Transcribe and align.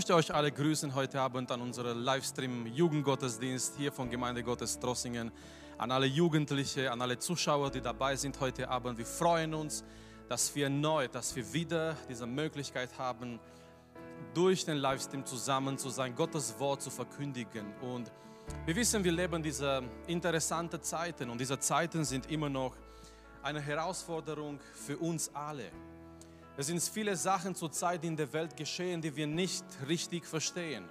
möchte 0.00 0.14
euch 0.14 0.34
alle 0.34 0.50
grüßen 0.50 0.94
heute 0.94 1.20
Abend 1.20 1.52
an 1.52 1.60
unserem 1.60 2.02
Livestream 2.02 2.66
Jugendgottesdienst 2.68 3.74
hier 3.76 3.92
von 3.92 4.08
Gemeinde 4.08 4.42
Gottes 4.42 4.78
Trossingen, 4.78 5.30
an 5.76 5.90
alle 5.90 6.06
Jugendliche, 6.06 6.90
an 6.90 7.02
alle 7.02 7.18
Zuschauer, 7.18 7.70
die 7.70 7.82
dabei 7.82 8.16
sind 8.16 8.40
heute 8.40 8.70
Abend. 8.70 8.96
Wir 8.96 9.04
freuen 9.04 9.52
uns, 9.52 9.84
dass 10.26 10.54
wir 10.54 10.70
neu, 10.70 11.06
dass 11.06 11.36
wir 11.36 11.52
wieder 11.52 11.98
diese 12.08 12.26
Möglichkeit 12.26 12.96
haben, 12.96 13.38
durch 14.32 14.64
den 14.64 14.78
Livestream 14.78 15.26
zusammen 15.26 15.76
zu 15.76 15.90
sein, 15.90 16.14
Gottes 16.14 16.58
Wort 16.58 16.80
zu 16.80 16.88
verkündigen. 16.88 17.66
Und 17.82 18.10
wir 18.64 18.76
wissen, 18.76 19.04
wir 19.04 19.12
leben 19.12 19.42
diese 19.42 19.82
interessante 20.06 20.80
Zeiten 20.80 21.28
und 21.28 21.38
diese 21.38 21.58
Zeiten 21.58 22.06
sind 22.06 22.30
immer 22.30 22.48
noch 22.48 22.74
eine 23.42 23.60
Herausforderung 23.60 24.60
für 24.72 24.96
uns 24.96 25.30
alle. 25.34 25.70
Es 26.60 26.66
sind 26.66 26.82
viele 26.82 27.16
Sachen 27.16 27.54
zurzeit 27.54 28.04
in 28.04 28.14
der 28.14 28.30
Welt 28.34 28.54
geschehen, 28.54 29.00
die 29.00 29.16
wir 29.16 29.26
nicht 29.26 29.64
richtig 29.88 30.26
verstehen. 30.26 30.86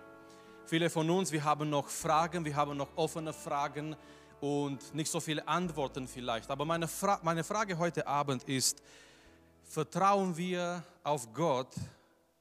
Viele 0.65 0.89
von 0.89 1.07
uns, 1.07 1.31
wir 1.31 1.43
haben 1.43 1.69
noch 1.69 1.89
Fragen, 1.89 2.43
wir 2.43 2.55
haben 2.55 2.75
noch 2.75 2.89
offene 2.95 3.33
Fragen 3.33 3.95
und 4.41 4.95
nicht 4.95 5.11
so 5.11 5.19
viele 5.19 5.47
Antworten 5.47 6.07
vielleicht. 6.07 6.49
Aber 6.49 6.65
meine, 6.65 6.87
Fra 6.87 7.19
meine 7.21 7.43
Frage 7.43 7.77
heute 7.77 8.07
Abend 8.07 8.45
ist, 8.45 8.81
vertrauen 9.63 10.35
wir 10.35 10.83
auf 11.03 11.31
Gott, 11.35 11.75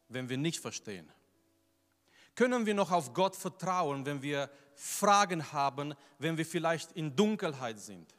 wenn 0.09 0.27
wir 0.31 0.39
nicht 0.39 0.61
verstehen? 0.61 1.07
Können 2.35 2.65
wir 2.65 2.73
noch 2.73 2.91
auf 2.91 3.13
Gott 3.13 3.37
vertrauen, 3.37 4.07
wenn 4.07 4.23
wir 4.23 4.49
Fragen 4.75 5.53
haben, 5.53 5.93
wenn 6.19 6.39
wir 6.39 6.47
vielleicht 6.47 6.93
in 6.93 7.15
Dunkelheit 7.15 7.79
sind? 7.79 8.18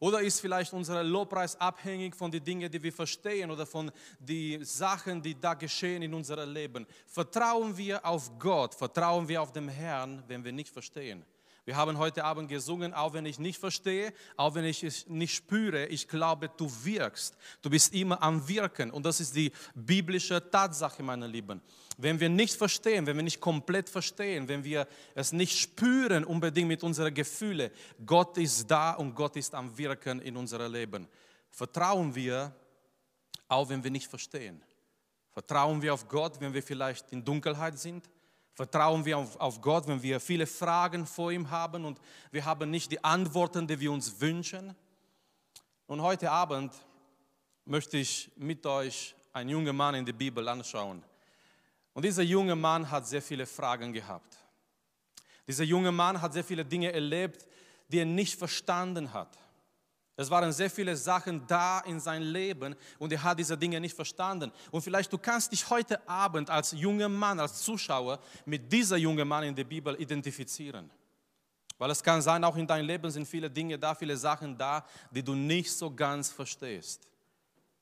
Oder 0.00 0.20
ist 0.20 0.40
vielleicht 0.40 0.72
unser 0.72 1.02
Lobpreis 1.02 1.60
abhängig 1.60 2.14
von 2.14 2.30
den 2.30 2.44
Dingen, 2.44 2.70
die 2.70 2.82
wir 2.82 2.92
verstehen 2.92 3.50
oder 3.50 3.66
von 3.66 3.90
den 4.20 4.64
Sachen, 4.64 5.20
die 5.20 5.38
da 5.38 5.54
geschehen 5.54 6.02
in 6.02 6.14
unserem 6.14 6.52
Leben? 6.52 6.86
Vertrauen 7.06 7.76
wir 7.76 8.04
auf 8.04 8.38
Gott, 8.38 8.74
vertrauen 8.74 9.26
wir 9.26 9.42
auf 9.42 9.52
den 9.52 9.68
Herrn, 9.68 10.22
wenn 10.28 10.44
wir 10.44 10.52
nicht 10.52 10.70
verstehen? 10.70 11.24
Wir 11.68 11.76
haben 11.76 11.98
heute 11.98 12.24
Abend 12.24 12.48
gesungen, 12.48 12.94
auch 12.94 13.12
wenn 13.12 13.26
ich 13.26 13.38
nicht 13.38 13.58
verstehe, 13.58 14.14
auch 14.38 14.54
wenn 14.54 14.64
ich 14.64 14.82
es 14.82 15.06
nicht 15.06 15.34
spüre, 15.34 15.84
ich 15.84 16.08
glaube, 16.08 16.48
du 16.48 16.66
wirkst. 16.82 17.36
Du 17.60 17.68
bist 17.68 17.92
immer 17.92 18.22
am 18.22 18.48
Wirken 18.48 18.90
und 18.90 19.04
das 19.04 19.20
ist 19.20 19.36
die 19.36 19.52
biblische 19.74 20.50
Tatsache, 20.50 21.02
meine 21.02 21.26
Lieben. 21.26 21.60
Wenn 21.98 22.18
wir 22.20 22.30
nicht 22.30 22.54
verstehen, 22.54 23.04
wenn 23.04 23.16
wir 23.16 23.22
nicht 23.22 23.38
komplett 23.38 23.90
verstehen, 23.90 24.48
wenn 24.48 24.64
wir 24.64 24.88
es 25.14 25.32
nicht 25.32 25.58
spüren 25.58 26.24
unbedingt 26.24 26.68
mit 26.68 26.82
unseren 26.82 27.12
Gefühlen, 27.12 27.70
Gott 28.06 28.38
ist 28.38 28.66
da 28.70 28.92
und 28.92 29.14
Gott 29.14 29.36
ist 29.36 29.54
am 29.54 29.76
Wirken 29.76 30.22
in 30.22 30.38
unserem 30.38 30.72
Leben. 30.72 31.06
Vertrauen 31.50 32.14
wir, 32.14 32.50
auch 33.46 33.68
wenn 33.68 33.84
wir 33.84 33.90
nicht 33.90 34.08
verstehen. 34.08 34.64
Vertrauen 35.32 35.82
wir 35.82 35.92
auf 35.92 36.08
Gott, 36.08 36.40
wenn 36.40 36.54
wir 36.54 36.62
vielleicht 36.62 37.12
in 37.12 37.22
Dunkelheit 37.22 37.78
sind? 37.78 38.08
Vertrauen 38.58 39.04
wir 39.04 39.16
auf, 39.16 39.36
auf 39.36 39.60
Gott, 39.60 39.86
wenn 39.86 40.02
wir 40.02 40.18
viele 40.18 40.44
Fragen 40.44 41.06
vor 41.06 41.30
ihm 41.30 41.48
haben 41.48 41.84
und 41.84 42.00
wir 42.32 42.44
haben 42.44 42.68
nicht 42.72 42.90
die 42.90 43.04
Antworten, 43.04 43.68
die 43.68 43.78
wir 43.78 43.92
uns 43.92 44.20
wünschen? 44.20 44.74
Und 45.86 46.02
heute 46.02 46.28
Abend 46.28 46.74
möchte 47.64 47.98
ich 47.98 48.32
mit 48.34 48.66
euch 48.66 49.14
einen 49.32 49.50
jungen 49.50 49.76
Mann 49.76 49.94
in 49.94 50.04
der 50.04 50.12
Bibel 50.12 50.48
anschauen. 50.48 51.04
Und 51.92 52.04
dieser 52.04 52.24
junge 52.24 52.56
Mann 52.56 52.90
hat 52.90 53.06
sehr 53.06 53.22
viele 53.22 53.46
Fragen 53.46 53.92
gehabt. 53.92 54.36
Dieser 55.46 55.62
junge 55.62 55.92
Mann 55.92 56.20
hat 56.20 56.32
sehr 56.32 56.42
viele 56.42 56.64
Dinge 56.64 56.92
erlebt, 56.92 57.46
die 57.86 58.00
er 58.00 58.06
nicht 58.06 58.36
verstanden 58.36 59.12
hat. 59.12 59.38
Es 60.20 60.28
waren 60.28 60.50
sehr 60.52 60.68
viele 60.68 60.96
Sachen 60.96 61.46
da 61.46 61.78
in 61.78 62.00
sein 62.00 62.22
Leben 62.22 62.74
und 62.98 63.12
er 63.12 63.22
hat 63.22 63.38
diese 63.38 63.56
Dinge 63.56 63.80
nicht 63.80 63.94
verstanden. 63.94 64.50
Und 64.72 64.82
vielleicht 64.82 65.12
du 65.12 65.16
kannst 65.16 65.52
dich 65.52 65.70
heute 65.70 66.06
Abend 66.08 66.50
als 66.50 66.72
junger 66.72 67.08
Mann, 67.08 67.38
als 67.38 67.62
Zuschauer 67.62 68.18
mit 68.44 68.70
dieser 68.72 68.96
jungen 68.96 69.28
Mann 69.28 69.44
in 69.44 69.54
der 69.54 69.62
Bibel 69.62 69.94
identifizieren. 69.94 70.90
Weil 71.78 71.92
es 71.92 72.02
kann 72.02 72.20
sein, 72.20 72.42
auch 72.42 72.56
in 72.56 72.66
deinem 72.66 72.88
Leben 72.88 73.08
sind 73.12 73.28
viele 73.28 73.48
Dinge 73.48 73.78
da, 73.78 73.94
viele 73.94 74.16
Sachen 74.16 74.58
da, 74.58 74.84
die 75.08 75.22
du 75.22 75.36
nicht 75.36 75.70
so 75.70 75.88
ganz 75.88 76.30
verstehst. 76.30 77.06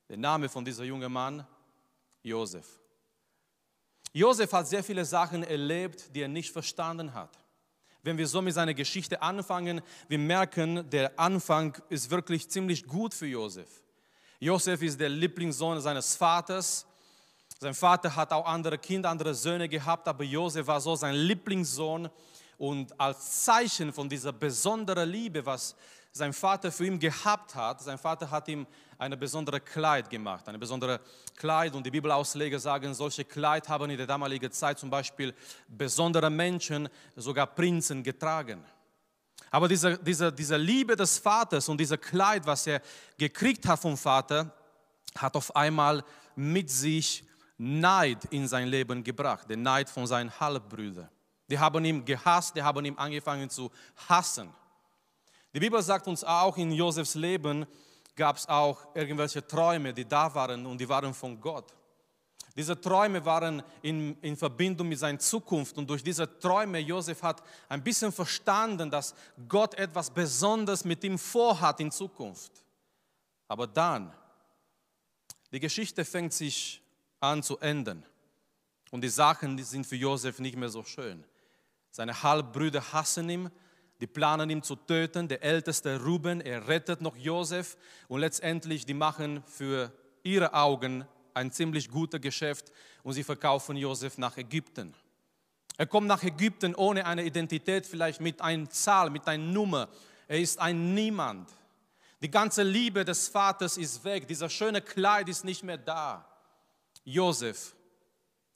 Der 0.07 0.19
Name 0.19 0.51
von 0.51 0.63
dieser 0.63 0.85
jungen 0.85 1.11
Mann, 1.11 1.47
Josef. 2.23 2.67
Josef 4.13 4.53
hat 4.53 4.69
sehr 4.69 4.85
viele 4.85 5.07
Sachen 5.07 5.43
erlebt, 5.43 6.15
die 6.15 6.21
er 6.21 6.29
nicht 6.29 6.53
verstanden 6.53 7.15
hat. 7.15 7.31
Wenn 8.07 8.19
wir 8.19 8.29
so 8.29 8.41
mit 8.41 8.55
seiner 8.55 8.73
Geschichte 8.73 9.21
anfangen, 9.21 9.83
wir 10.07 10.19
merken, 10.21 10.89
der 10.91 11.19
Anfang 11.19 11.77
ist 11.89 12.09
wirklich 12.09 12.49
ziemlich 12.49 12.87
gut 12.87 13.13
für 13.13 13.27
Josef. 13.27 13.67
Josef 14.39 14.81
ist 14.83 15.01
der 15.01 15.09
Lieblingssohn 15.09 15.81
seines 15.81 16.15
Vaters. 16.15 16.87
Sein 17.59 17.75
Vater 17.75 18.15
hat 18.15 18.33
auch 18.33 18.47
andere 18.47 18.79
Kinder, 18.79 19.11
andere 19.11 19.35
Söhne 19.35 19.69
gehabt, 19.69 20.07
aber 20.07 20.23
Josef 20.23 20.69
war 20.69 20.81
so 20.81 20.95
sein 20.95 21.17
Lieblingssohn. 21.17 22.09
Und 22.59 23.01
als 23.01 23.43
Zeichen 23.43 23.93
von 23.93 24.09
dieser 24.09 24.33
besonderen 24.33 25.11
Liebe, 25.11 25.45
was 25.45 25.75
sein 26.13 26.33
Vater 26.33 26.71
für 26.71 26.87
ihn 26.87 27.01
gehabt 27.01 27.57
hat, 27.57 27.83
sein 27.83 27.99
Vater 27.99 28.31
hat 28.31 28.47
ihm 28.47 28.69
eine 28.99 29.17
besondere 29.17 29.61
Kleid 29.61 30.09
gemacht, 30.09 30.49
eine 30.49 30.59
besondere 30.59 31.01
Kleid. 31.37 31.75
Und 31.75 31.85
die 31.85 31.91
Bibelausleger 31.91 32.59
sagen, 32.59 32.95
solche 32.95 33.25
Kleid 33.25 33.69
haben 33.69 33.91
in 33.91 33.97
der 33.97 34.07
damaligen 34.07 34.51
Zeit 34.51 34.79
zum 34.79 34.91
Beispiel 34.91 35.35
besondere 35.69 36.31
Menschen, 36.31 36.89
sogar 37.15 37.47
Prinzen 37.47 38.03
getragen. 38.03 38.65
Aber 39.51 39.69
diese, 39.69 39.99
diese, 39.99 40.33
diese 40.33 40.57
Liebe 40.57 40.97
des 40.97 41.19
Vaters 41.19 41.69
und 41.69 41.79
dieser 41.79 41.99
Kleid, 41.99 42.47
was 42.47 42.67
er 42.67 42.81
gekriegt 43.17 43.67
hat 43.67 43.81
vom 43.81 43.97
Vater, 43.97 44.53
hat 45.17 45.37
auf 45.37 45.55
einmal 45.55 46.05
mit 46.35 46.71
sich 46.71 47.25
Neid 47.59 48.27
in 48.27 48.47
sein 48.47 48.69
Leben 48.69 49.03
gebracht, 49.03 49.49
den 49.49 49.63
Neid 49.63 49.89
von 49.89 50.07
seinen 50.07 50.31
Halbbrüdern. 50.39 51.09
Die 51.49 51.59
haben 51.59 51.85
ihn 51.85 52.05
gehasst, 52.05 52.57
die 52.57 52.63
haben 52.63 52.85
ihn 52.85 52.99
angefangen 52.99 53.49
zu 53.49 53.71
hassen. 54.09 54.53
Die 55.55 55.61
Bibel 55.61 55.81
sagt 55.83 56.07
uns 56.07 56.23
auch 56.23 56.57
in 56.59 56.71
Josefs 56.73 57.15
Leben, 57.15 57.65
gab 58.17 58.37
es 58.37 58.49
auch 58.49 58.95
irgendwelche 58.95 59.47
Träume, 59.47 59.93
die 59.93 60.07
da 60.07 60.35
waren 60.35 60.67
und 60.67 60.81
die 60.81 60.89
waren 60.89 61.13
von 61.15 61.39
Gott. 61.41 61.75
Diese 62.57 62.81
Träume 62.81 63.23
waren 63.23 63.63
in, 63.83 64.19
in 64.23 64.35
Verbindung 64.35 64.89
mit 64.89 64.99
seiner 64.99 65.19
Zukunft 65.19 65.77
und 65.77 65.89
durch 65.89 66.03
diese 66.03 66.39
Träume, 66.39 66.79
Josef 66.79 67.23
hat 67.23 67.43
ein 67.69 67.85
bisschen 67.85 68.11
verstanden, 68.11 68.91
dass 68.91 69.15
Gott 69.47 69.75
etwas 69.75 70.11
Besonderes 70.11 70.83
mit 70.83 71.05
ihm 71.05 71.19
vorhat 71.19 71.81
in 71.81 71.91
Zukunft. 71.91 72.65
Aber 73.47 73.67
dann, 73.67 74.11
die 75.53 75.61
Geschichte 75.61 76.03
fängt 76.05 76.33
sich 76.33 76.83
an 77.21 77.43
zu 77.43 77.59
ändern 77.59 78.03
und 78.91 79.03
die 79.03 79.11
Sachen 79.11 79.59
die 79.59 79.63
sind 79.63 79.87
für 79.87 79.97
Josef 79.97 80.39
nicht 80.39 80.57
mehr 80.57 80.71
so 80.71 80.83
schön. 80.83 81.25
Seine 81.91 82.23
Halbbrüder 82.23 82.93
hassen 82.93 83.29
ihn, 83.29 83.51
die 84.01 84.07
planen 84.07 84.51
ihn 84.51 84.63
zu 84.63 84.77
töten. 84.77 85.29
Der 85.29 85.43
älteste 85.43 86.03
Ruben, 86.03 86.41
er 86.41 86.69
rettet 86.69 87.01
noch 87.01 87.17
Josef 87.17 87.77
und 88.09 88.21
letztendlich 88.21 88.85
die 88.85 88.95
machen 88.95 89.43
für 89.47 89.93
ihre 90.23 90.53
Augen 90.55 91.07
ein 91.35 91.51
ziemlich 91.51 91.91
gutes 91.91 92.21
Geschäft 92.21 92.73
und 93.03 93.13
sie 93.13 93.25
verkaufen 93.25 93.77
Josef 93.77 94.19
nach 94.19 94.37
Ägypten. 94.37 94.95
Er 95.77 95.87
kommt 95.87 96.09
nach 96.09 96.23
Ägypten 96.23 96.75
ohne 96.75 97.05
eine 97.05 97.25
Identität, 97.25 97.87
vielleicht 97.87 98.21
mit 98.21 98.41
einer 98.41 98.69
Zahl, 98.71 99.11
mit 99.11 99.27
einer 99.29 99.45
Nummer. 99.45 99.89
Er 100.27 100.41
ist 100.41 100.59
ein 100.59 100.95
Niemand. 100.95 101.51
Die 102.23 102.31
ganze 102.31 102.63
Liebe 102.63 103.05
des 103.05 103.29
Vaters 103.29 103.77
ist 103.77 104.03
weg. 104.03 104.27
Dieser 104.27 104.49
schöne 104.49 104.81
Kleid 104.81 105.29
ist 105.29 105.45
nicht 105.45 105.63
mehr 105.63 105.77
da. 105.77 106.27
Josef 107.05 107.75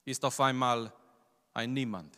ist 0.06 0.24
auf 0.24 0.40
einmal 0.40 0.92
ein 1.52 1.74
Niemand. 1.74 2.16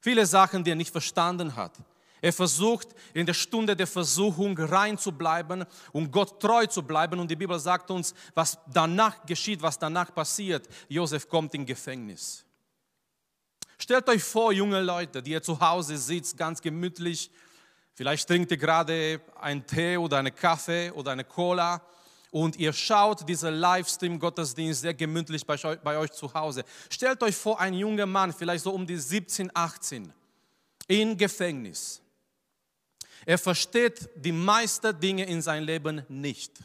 Viele 0.00 0.26
Sachen, 0.26 0.64
die 0.64 0.72
er 0.72 0.76
nicht 0.76 0.90
verstanden 0.90 1.54
hat. 1.54 1.74
Er 2.20 2.32
versucht 2.32 2.88
in 3.14 3.26
der 3.26 3.34
Stunde 3.34 3.76
der 3.76 3.86
Versuchung 3.86 4.58
rein 4.58 4.98
zu 4.98 5.12
bleiben 5.12 5.64
und 5.92 6.10
Gott 6.10 6.40
treu 6.40 6.66
zu 6.66 6.82
bleiben. 6.82 7.20
Und 7.20 7.30
die 7.30 7.36
Bibel 7.36 7.58
sagt 7.58 7.90
uns, 7.90 8.14
was 8.34 8.58
danach 8.72 9.24
geschieht, 9.24 9.62
was 9.62 9.78
danach 9.78 10.14
passiert. 10.14 10.68
Josef 10.88 11.28
kommt 11.28 11.54
in 11.54 11.64
Gefängnis. 11.64 12.44
Stellt 13.78 14.08
euch 14.08 14.24
vor, 14.24 14.52
junge 14.52 14.80
Leute, 14.80 15.22
die 15.22 15.30
ihr 15.30 15.42
zu 15.42 15.60
Hause 15.60 15.96
sitzt, 15.96 16.36
ganz 16.36 16.60
gemütlich. 16.60 17.30
Vielleicht 17.94 18.26
trinkt 18.26 18.50
ihr 18.50 18.56
gerade 18.56 19.20
einen 19.40 19.66
Tee 19.66 19.96
oder 19.96 20.18
einen 20.18 20.34
Kaffee 20.34 20.90
oder 20.90 21.12
eine 21.12 21.24
Cola 21.24 21.80
und 22.30 22.56
ihr 22.56 22.72
schaut 22.72 23.28
diesen 23.28 23.54
Livestream-Gottesdienst 23.54 24.82
sehr 24.82 24.94
gemütlich 24.94 25.46
bei 25.46 25.98
euch, 25.98 26.12
zu 26.12 26.32
Hause. 26.32 26.64
Stellt 26.90 27.22
euch 27.22 27.34
vor, 27.34 27.58
ein 27.58 27.74
junger 27.74 28.06
Mann, 28.06 28.32
vielleicht 28.32 28.64
so 28.64 28.72
um 28.72 28.86
die 28.86 28.96
17, 28.96 29.50
18, 29.54 30.12
in 30.88 31.16
Gefängnis. 31.16 32.02
Er 33.28 33.36
versteht 33.36 34.08
die 34.14 34.32
meisten 34.32 34.98
Dinge 34.98 35.26
in 35.26 35.42
seinem 35.42 35.66
Leben 35.66 36.02
nicht. 36.08 36.64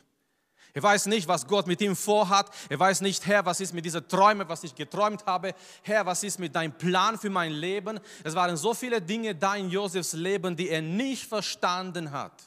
Er 0.71 0.81
weiß 0.81 1.07
nicht, 1.07 1.27
was 1.27 1.45
Gott 1.45 1.67
mit 1.67 1.81
ihm 1.81 1.93
vorhat. 1.93 2.49
Er 2.69 2.79
weiß 2.79 3.01
nicht, 3.01 3.25
Herr, 3.25 3.45
was 3.45 3.59
ist 3.59 3.73
mit 3.73 3.83
diesen 3.83 4.07
Träumen, 4.07 4.47
was 4.47 4.63
ich 4.63 4.73
geträumt 4.73 5.25
habe. 5.25 5.53
Herr, 5.81 6.05
was 6.05 6.23
ist 6.23 6.39
mit 6.39 6.55
deinem 6.55 6.71
Plan 6.77 7.19
für 7.19 7.29
mein 7.29 7.51
Leben? 7.51 7.99
Es 8.23 8.33
waren 8.33 8.55
so 8.55 8.73
viele 8.73 9.01
Dinge 9.01 9.35
da 9.35 9.57
in 9.57 9.69
Josefs 9.69 10.13
Leben, 10.13 10.55
die 10.55 10.69
er 10.69 10.81
nicht 10.81 11.25
verstanden 11.25 12.09
hat. 12.11 12.41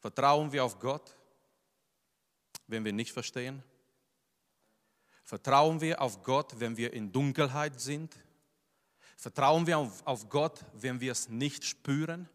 Vertrauen 0.00 0.50
wir 0.50 0.64
auf 0.64 0.78
Gott, 0.78 1.14
wenn 2.66 2.82
wir 2.82 2.94
nicht 2.94 3.12
verstehen? 3.12 3.62
Vertrauen 5.22 5.82
wir 5.82 6.00
auf 6.00 6.22
Gott, 6.22 6.58
wenn 6.58 6.78
wir 6.78 6.94
in 6.94 7.12
Dunkelheit 7.12 7.78
sind? 7.78 8.16
Vertrauen 9.24 9.66
wir 9.66 9.78
auf, 9.78 10.28
Gott, 10.28 10.60
wenn 10.74 11.00
wir 11.00 11.12
es 11.12 11.30
nicht 11.30 11.64
spüren? 11.64 12.28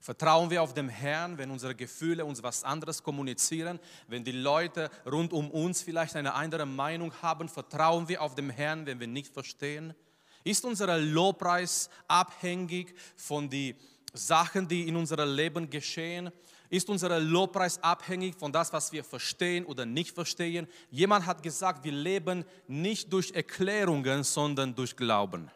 Vertrauen 0.00 0.48
wir 0.48 0.62
auf 0.62 0.72
den 0.72 0.88
Herrn, 0.88 1.36
wenn 1.36 1.50
unsere 1.50 1.74
Gefühle 1.74 2.24
uns 2.24 2.42
was 2.42 2.64
anderes 2.64 3.02
kommunizieren, 3.02 3.78
wenn 4.08 4.24
die 4.24 4.32
Leute 4.32 4.88
rund 5.04 5.34
um 5.34 5.50
uns 5.50 5.82
vielleicht 5.82 6.16
eine 6.16 6.32
andere 6.32 6.64
Meinung 6.64 7.12
haben? 7.20 7.50
Vertrauen 7.50 8.08
wir 8.08 8.22
auf 8.22 8.34
den 8.34 8.48
Herrn, 8.48 8.86
wenn 8.86 8.98
wir 8.98 9.06
nicht 9.06 9.34
verstehen? 9.34 9.94
Ist 10.42 10.64
unser 10.64 10.96
Lobpreis 10.96 11.90
abhängig 12.08 12.94
von 13.14 13.50
den 13.50 13.76
Sachen, 14.14 14.66
die 14.66 14.88
in 14.88 14.96
unserem 14.96 15.36
Leben 15.36 15.68
geschehen? 15.68 16.30
Ist 16.70 16.88
unser 16.88 17.20
Lobpreis 17.20 17.78
abhängig 17.82 18.36
von 18.36 18.50
das, 18.50 18.72
was 18.72 18.90
wir 18.90 19.04
verstehen 19.04 19.66
oder 19.66 19.84
nicht 19.84 20.14
verstehen? 20.14 20.66
Jemand 20.90 21.26
hat 21.26 21.42
gesagt, 21.42 21.84
wir 21.84 21.92
leben 21.92 22.46
nicht 22.66 23.12
durch 23.12 23.32
Erklärungen, 23.32 24.24
sondern 24.24 24.74
durch 24.74 24.96
Glauben. 24.96 25.50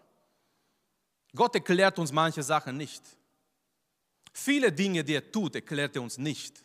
Gott 1.35 1.55
erklärt 1.55 1.99
uns 1.99 2.13
manche 2.13 2.43
Sachen 2.43 2.77
nicht. 2.77 3.03
Viele 4.33 4.73
Dinge, 4.73 5.05
die 5.05 5.15
er 5.15 5.33
tut, 5.33 5.55
erklärt 5.55 5.97
er 5.97 6.03
uns 6.03 6.19
nicht. 6.19 6.65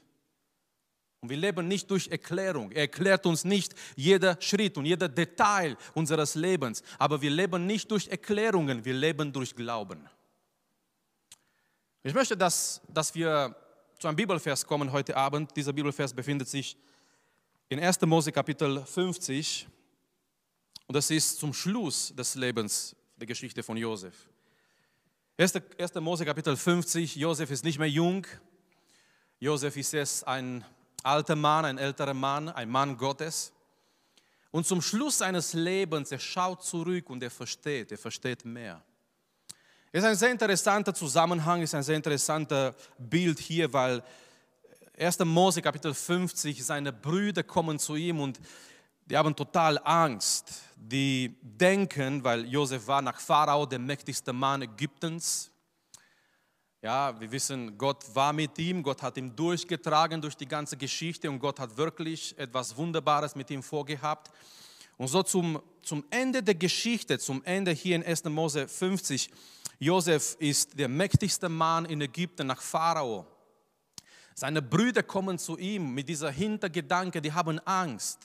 Und 1.21 1.29
wir 1.29 1.37
leben 1.37 1.67
nicht 1.67 1.89
durch 1.89 2.07
Erklärung. 2.07 2.71
Er 2.71 2.81
erklärt 2.81 3.25
uns 3.25 3.43
nicht 3.43 3.73
jeder 3.95 4.39
Schritt 4.39 4.77
und 4.77 4.85
jeder 4.85 5.09
Detail 5.09 5.75
unseres 5.93 6.35
Lebens. 6.35 6.83
Aber 6.99 7.19
wir 7.19 7.31
leben 7.31 7.65
nicht 7.65 7.89
durch 7.89 8.07
Erklärungen, 8.07 8.85
wir 8.85 8.93
leben 8.93 9.33
durch 9.33 9.55
Glauben. 9.55 10.07
Ich 12.03 12.13
möchte, 12.13 12.37
dass, 12.37 12.81
dass 12.87 13.15
wir 13.15 13.55
zu 13.97 14.07
einem 14.07 14.15
Bibelvers 14.15 14.63
kommen 14.63 14.91
heute 14.91 15.17
Abend. 15.17 15.55
Dieser 15.55 15.73
Bibelvers 15.73 16.13
befindet 16.13 16.47
sich 16.47 16.77
in 17.69 17.79
1. 17.79 18.01
Mose 18.01 18.31
Kapitel 18.31 18.85
50 18.85 19.67
und 20.85 20.95
das 20.95 21.09
ist 21.09 21.39
zum 21.39 21.53
Schluss 21.53 22.13
des 22.15 22.35
Lebens 22.35 22.95
der 23.15 23.25
Geschichte 23.25 23.63
von 23.63 23.77
Josef. 23.77 24.29
1. 25.37 25.53
1. 25.77 25.95
Mose 25.95 26.23
Kapitel 26.23 26.55
50, 26.55 27.17
Josef 27.17 27.51
ist 27.51 27.65
nicht 27.65 27.77
mehr 27.77 27.89
jung. 27.89 28.25
Josef 29.37 29.75
ist 29.75 29.91
jetzt 29.91 30.25
ein 30.25 30.63
alter 31.03 31.35
Mann, 31.35 31.65
ein 31.65 31.77
älterer 31.77 32.13
Mann, 32.13 32.47
ein 32.47 32.69
Mann 32.69 32.95
Gottes. 32.95 33.51
Und 34.51 34.65
zum 34.65 34.81
Schluss 34.81 35.17
seines 35.17 35.51
Lebens, 35.51 36.13
er 36.13 36.19
schaut 36.19 36.63
zurück 36.63 37.09
und 37.09 37.21
er 37.21 37.31
versteht, 37.31 37.91
er 37.91 37.97
versteht 37.97 38.45
mehr. 38.45 38.81
Es 39.91 40.05
ist 40.05 40.09
ein 40.09 40.15
sehr 40.15 40.31
interessanter 40.31 40.93
Zusammenhang, 40.93 41.63
es 41.63 41.71
ist 41.71 41.75
ein 41.75 41.83
sehr 41.83 41.97
interessanter 41.97 42.73
Bild 42.97 43.37
hier, 43.37 43.73
weil 43.73 44.01
1. 44.97 45.19
Mose 45.19 45.61
Kapitel 45.61 45.93
50, 45.93 46.65
seine 46.65 46.93
Brüder 46.93 47.43
kommen 47.43 47.77
zu 47.77 47.97
ihm 47.97 48.21
und 48.21 48.39
die 49.05 49.17
haben 49.17 49.35
total 49.35 49.81
Angst. 49.83 50.61
Die 50.75 51.37
denken, 51.41 52.23
weil 52.23 52.45
Josef 52.45 52.85
war 52.87 53.01
nach 53.01 53.19
Pharao 53.19 53.65
der 53.65 53.79
mächtigste 53.79 54.33
Mann 54.33 54.61
Ägyptens. 54.61 55.51
Ja, 56.81 57.19
wir 57.19 57.31
wissen, 57.31 57.77
Gott 57.77 58.03
war 58.13 58.31
mit 58.31 58.59
ihm, 58.59 58.83
Gott 58.83 59.01
hat 59.01 59.17
ihn 59.17 59.35
durchgetragen 59.35 60.21
durch 60.21 60.35
die 60.35 60.47
ganze 60.47 60.77
Geschichte 60.77 61.29
und 61.29 61.39
Gott 61.39 61.59
hat 61.59 61.75
wirklich 61.77 62.37
etwas 62.37 62.77
Wunderbares 62.77 63.35
mit 63.35 63.49
ihm 63.49 63.63
vorgehabt. 63.63 64.29
Und 64.97 65.07
so 65.07 65.23
zum, 65.23 65.61
zum 65.81 66.05
Ende 66.09 66.43
der 66.43 66.55
Geschichte, 66.55 67.17
zum 67.17 67.43
Ende 67.43 67.71
hier 67.71 67.95
in 67.95 68.03
1. 68.03 68.25
Mose 68.25 68.67
50, 68.67 69.31
Josef 69.79 70.35
ist 70.39 70.77
der 70.77 70.87
mächtigste 70.87 71.49
Mann 71.49 71.85
in 71.85 72.01
Ägypten 72.01 72.47
nach 72.47 72.61
Pharao. 72.61 73.25
Seine 74.35 74.61
Brüder 74.61 75.01
kommen 75.03 75.39
zu 75.39 75.57
ihm 75.57 75.93
mit 75.93 76.07
dieser 76.07 76.29
Hintergedanke, 76.29 77.21
die 77.21 77.31
haben 77.31 77.59
Angst. 77.59 78.19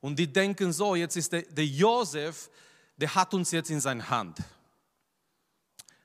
Und 0.00 0.18
die 0.18 0.32
denken 0.32 0.72
so, 0.72 0.94
jetzt 0.94 1.16
ist 1.16 1.32
der, 1.32 1.42
der 1.42 1.66
Josef, 1.66 2.50
der 2.96 3.14
hat 3.14 3.34
uns 3.34 3.50
jetzt 3.50 3.70
in 3.70 3.80
seiner 3.80 4.08
Hand. 4.08 4.38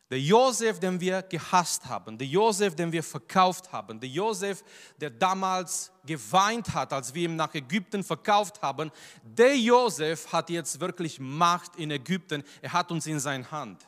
Der 0.10 0.22
Josef, 0.22 0.80
den 0.80 1.00
wir 1.00 1.24
gehasst 1.24 1.86
haben, 1.86 2.18
der 2.18 2.28
Josef, 2.28 2.76
den 2.76 2.92
wir 2.92 3.02
verkauft 3.02 3.72
haben, 3.72 4.00
der 4.00 4.10
Josef, 4.10 4.64
der 4.98 5.10
damals 5.10 5.92
geweint 6.06 6.72
hat, 6.74 6.94
als 6.94 7.14
wir 7.16 7.24
ihn 7.24 7.36
nach 7.36 7.54
Ägypten 7.56 8.04
verkauft 8.04 8.62
haben, 8.62 8.92
der 9.24 9.58
Josef 9.58 10.32
hat 10.32 10.52
jetzt 10.52 10.80
wirklich 10.80 11.20
Macht 11.20 11.78
in 11.78 11.90
Ägypten. 11.90 12.44
Er 12.62 12.74
hat 12.74 12.92
uns 12.92 13.08
in 13.08 13.20
seiner 13.20 13.50
Hand. 13.50 13.88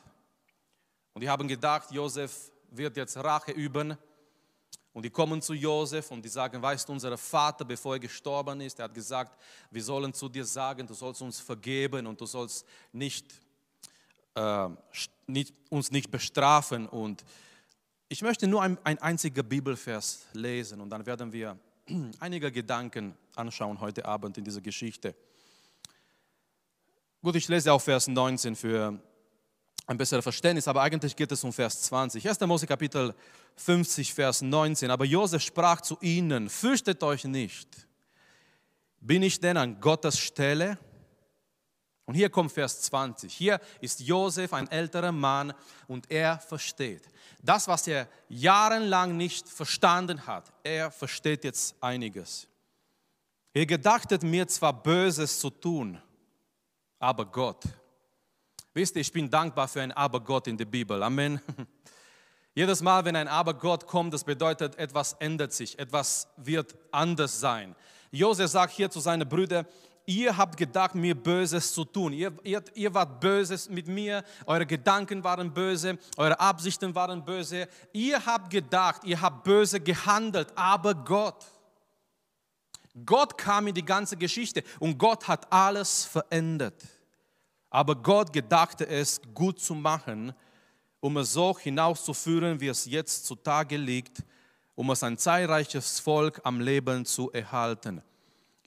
Und 1.12 1.20
die 1.20 1.30
haben 1.30 1.46
gedacht, 1.46 1.92
Josef 1.92 2.50
wird 2.70 2.96
jetzt 2.96 3.16
Rache 3.18 3.52
üben. 3.52 3.96
Und 4.96 5.02
die 5.02 5.10
kommen 5.10 5.42
zu 5.42 5.52
Josef 5.52 6.10
und 6.10 6.24
die 6.24 6.30
sagen, 6.30 6.62
weißt 6.62 6.88
du, 6.88 6.94
unser 6.94 7.18
Vater, 7.18 7.66
bevor 7.66 7.96
er 7.96 7.98
gestorben 7.98 8.62
ist, 8.62 8.78
er 8.78 8.84
hat 8.84 8.94
gesagt, 8.94 9.38
wir 9.70 9.84
sollen 9.84 10.14
zu 10.14 10.26
dir 10.26 10.46
sagen, 10.46 10.86
du 10.86 10.94
sollst 10.94 11.20
uns 11.20 11.38
vergeben 11.38 12.06
und 12.06 12.18
du 12.18 12.24
sollst 12.24 12.64
nicht, 12.94 13.26
äh, 14.34 14.70
nicht, 15.26 15.52
uns 15.68 15.90
nicht 15.90 16.10
bestrafen. 16.10 16.88
Und 16.88 17.26
ich 18.08 18.22
möchte 18.22 18.46
nur 18.46 18.62
ein, 18.62 18.78
ein 18.84 18.96
einziger 18.96 19.42
Bibelvers 19.42 20.24
lesen 20.32 20.80
und 20.80 20.88
dann 20.88 21.04
werden 21.04 21.30
wir 21.30 21.58
einige 22.18 22.50
Gedanken 22.50 23.14
anschauen 23.34 23.78
heute 23.82 24.06
Abend 24.06 24.38
in 24.38 24.44
dieser 24.44 24.62
Geschichte. 24.62 25.14
Gut, 27.20 27.36
ich 27.36 27.46
lese 27.48 27.70
auch 27.70 27.82
Vers 27.82 28.08
19 28.08 28.56
für 28.56 28.98
ein 29.86 29.98
besseres 29.98 30.22
Verständnis, 30.22 30.66
aber 30.66 30.80
eigentlich 30.80 31.14
geht 31.14 31.30
es 31.32 31.44
um 31.44 31.52
Vers 31.52 31.82
20. 31.82 32.26
1. 32.26 32.40
Mose 32.40 32.66
Kapitel 32.66 33.14
50, 33.56 34.14
Vers 34.14 34.42
19. 34.42 34.90
Aber 34.90 35.04
Josef 35.04 35.42
sprach 35.42 35.80
zu 35.80 35.98
ihnen, 36.00 36.48
fürchtet 36.48 37.02
euch 37.02 37.24
nicht. 37.24 37.68
Bin 39.00 39.22
ich 39.22 39.40
denn 39.40 39.56
an 39.56 39.80
Gottes 39.80 40.18
Stelle? 40.18 40.78
Und 42.04 42.14
hier 42.14 42.30
kommt 42.30 42.52
Vers 42.52 42.82
20. 42.82 43.32
Hier 43.32 43.60
ist 43.80 44.00
Josef 44.00 44.52
ein 44.52 44.70
älterer 44.70 45.12
Mann 45.12 45.52
und 45.88 46.10
er 46.10 46.38
versteht. 46.38 47.02
Das, 47.42 47.66
was 47.66 47.86
er 47.88 48.08
jahrelang 48.28 49.16
nicht 49.16 49.48
verstanden 49.48 50.26
hat, 50.26 50.52
er 50.62 50.90
versteht 50.90 51.44
jetzt 51.44 51.74
einiges. 51.82 52.46
Ihr 53.54 53.66
gedachtet 53.66 54.22
mir 54.22 54.46
zwar 54.46 54.72
Böses 54.72 55.40
zu 55.40 55.50
tun, 55.50 56.00
aber 56.98 57.26
Gott 57.26 57.64
Wisst 58.76 58.94
ihr, 58.94 59.00
ich 59.00 59.10
bin 59.10 59.30
dankbar 59.30 59.68
für 59.68 59.80
ein 59.80 59.90
Aber-Gott 59.92 60.48
in 60.48 60.58
der 60.58 60.66
Bibel. 60.66 61.02
Amen. 61.02 61.40
Jedes 62.56 62.80
Mal, 62.80 63.04
wenn 63.04 63.16
ein 63.16 63.28
Aber-Gott 63.28 63.86
kommt, 63.86 64.14
das 64.14 64.24
bedeutet, 64.24 64.78
etwas 64.78 65.12
ändert 65.18 65.52
sich, 65.52 65.78
etwas 65.78 66.26
wird 66.38 66.74
anders 66.90 67.38
sein. 67.38 67.76
Josef 68.10 68.50
sagt 68.50 68.72
hier 68.72 68.90
zu 68.90 68.98
seinen 68.98 69.28
Brüdern, 69.28 69.66
ihr 70.06 70.34
habt 70.34 70.56
gedacht, 70.56 70.94
mir 70.94 71.14
Böses 71.14 71.74
zu 71.74 71.84
tun. 71.84 72.14
Ihr, 72.14 72.32
ihr, 72.44 72.64
ihr 72.72 72.94
wart 72.94 73.20
Böses 73.20 73.68
mit 73.68 73.88
mir, 73.88 74.24
eure 74.46 74.64
Gedanken 74.64 75.22
waren 75.22 75.52
böse, 75.52 75.98
eure 76.16 76.40
Absichten 76.40 76.94
waren 76.94 77.22
böse. 77.22 77.68
Ihr 77.92 78.24
habt 78.24 78.48
gedacht, 78.48 79.04
ihr 79.04 79.20
habt 79.20 79.44
böse 79.44 79.78
gehandelt, 79.78 80.48
aber 80.56 80.94
Gott. 80.94 81.44
Gott 83.04 83.36
kam 83.36 83.66
in 83.66 83.74
die 83.74 83.84
ganze 83.84 84.16
Geschichte 84.16 84.62
und 84.80 84.96
Gott 84.96 85.28
hat 85.28 85.52
alles 85.52 86.06
verändert. 86.06 86.82
Aber 87.68 87.96
Gott 87.96 88.32
gedachte 88.32 88.86
es 88.86 89.20
gut 89.34 89.60
zu 89.60 89.74
machen, 89.74 90.32
um 91.00 91.16
es 91.18 91.32
so 91.32 91.56
hinauszuführen, 91.58 92.60
wie 92.60 92.68
es 92.68 92.86
jetzt 92.86 93.26
zutage 93.26 93.76
liegt, 93.76 94.22
um 94.74 94.90
es 94.90 95.02
ein 95.02 95.18
zahlreiches 95.18 96.00
Volk 96.00 96.40
am 96.44 96.60
Leben 96.60 97.04
zu 97.04 97.30
erhalten. 97.32 98.02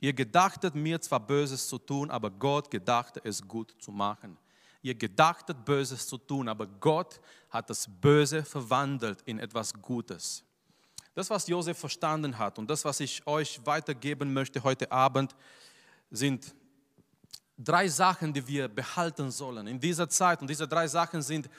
Ihr 0.02 0.14
gedachtet 0.14 0.76
mir 0.76 1.02
zwar 1.02 1.20
Böses 1.20 1.68
zu 1.68 1.78
tun, 1.78 2.10
aber 2.10 2.32
Gott 2.32 2.72
gedachte 2.72 3.22
es 3.24 3.46
gut 3.46 3.76
zu 3.80 3.92
machen. 3.92 4.38
Ihr 4.82 4.96
gedachtet 4.96 5.66
Böses 5.66 6.08
zu 6.08 6.18
tun, 6.18 6.48
aber 6.48 6.66
Gott 6.66 7.20
hat 7.50 7.70
das 7.70 7.86
Böse 7.88 8.44
verwandelt 8.44 9.22
in 9.26 9.40
etwas 9.40 9.74
Gutes. 9.74 10.44
Das, 11.16 11.30
was 11.30 11.48
Josef 11.48 11.78
verstanden 11.78 12.38
hat 12.38 12.58
und 12.58 12.70
das, 12.70 12.86
was 12.86 13.02
ich 13.02 13.26
euch 13.28 13.60
weitergeben 13.66 14.32
möchte 14.32 14.64
heute 14.64 14.90
Abend, 14.90 15.36
sind 16.10 16.56
drei 17.58 17.90
Sachen, 17.90 18.34
die 18.34 18.48
wir 18.48 18.70
behalten 18.70 19.30
sollen 19.32 19.68
in 19.68 19.80
dieser 19.80 20.08
Zeit. 20.08 20.40
Und 20.40 20.50
diese 20.50 20.68
drei 20.68 20.88
Sachen 20.88 21.22
sind 21.22 21.50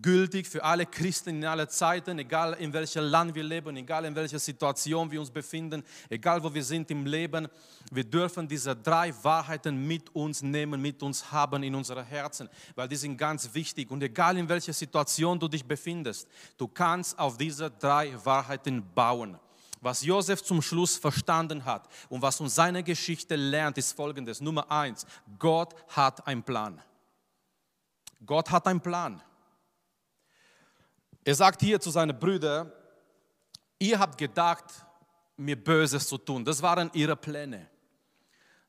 gültig 0.00 0.46
für 0.46 0.64
alle 0.64 0.86
Christen 0.86 1.30
in 1.30 1.44
aller 1.44 1.68
Zeiten, 1.68 2.18
egal 2.18 2.54
in 2.54 2.72
welchem 2.72 3.04
Land 3.04 3.34
wir 3.34 3.42
leben, 3.42 3.76
egal 3.76 4.04
in 4.06 4.14
welcher 4.14 4.38
Situation 4.38 5.10
wir 5.10 5.20
uns 5.20 5.30
befinden, 5.30 5.82
egal 6.08 6.42
wo 6.42 6.52
wir 6.52 6.64
sind 6.64 6.90
im 6.90 7.04
Leben. 7.04 7.46
Wir 7.90 8.04
dürfen 8.04 8.48
diese 8.48 8.74
drei 8.74 9.12
Wahrheiten 9.22 9.86
mit 9.86 10.14
uns 10.14 10.40
nehmen, 10.40 10.80
mit 10.80 11.02
uns 11.02 11.30
haben 11.30 11.62
in 11.62 11.74
unseren 11.74 12.04
Herzen, 12.06 12.48
weil 12.74 12.88
die 12.88 12.96
sind 12.96 13.18
ganz 13.18 13.52
wichtig. 13.52 13.90
Und 13.90 14.02
egal 14.02 14.38
in 14.38 14.48
welcher 14.48 14.72
Situation 14.72 15.38
du 15.38 15.46
dich 15.48 15.64
befindest, 15.64 16.26
du 16.56 16.66
kannst 16.68 17.18
auf 17.18 17.36
diese 17.36 17.70
drei 17.70 18.12
Wahrheiten 18.24 18.82
bauen. 18.94 19.38
Was 19.82 20.02
Josef 20.02 20.42
zum 20.42 20.62
Schluss 20.62 20.96
verstanden 20.96 21.64
hat 21.64 21.88
und 22.08 22.22
was 22.22 22.40
uns 22.40 22.54
seine 22.54 22.84
Geschichte 22.84 23.34
lernt, 23.34 23.76
ist 23.76 23.92
folgendes. 23.92 24.40
Nummer 24.40 24.70
eins, 24.70 25.04
Gott 25.38 25.74
hat 25.88 26.24
einen 26.26 26.44
Plan. 26.44 26.80
Gott 28.24 28.50
hat 28.50 28.66
einen 28.68 28.80
Plan. 28.80 29.20
Er 31.24 31.34
sagt 31.34 31.60
hier 31.60 31.80
zu 31.80 31.90
seinen 31.90 32.18
Brüdern, 32.18 32.70
ihr 33.78 33.98
habt 33.98 34.18
gedacht, 34.18 34.64
mir 35.36 35.56
Böses 35.56 36.06
zu 36.06 36.18
tun. 36.18 36.44
Das 36.44 36.60
waren 36.62 36.90
ihre 36.94 37.16
Pläne. 37.16 37.68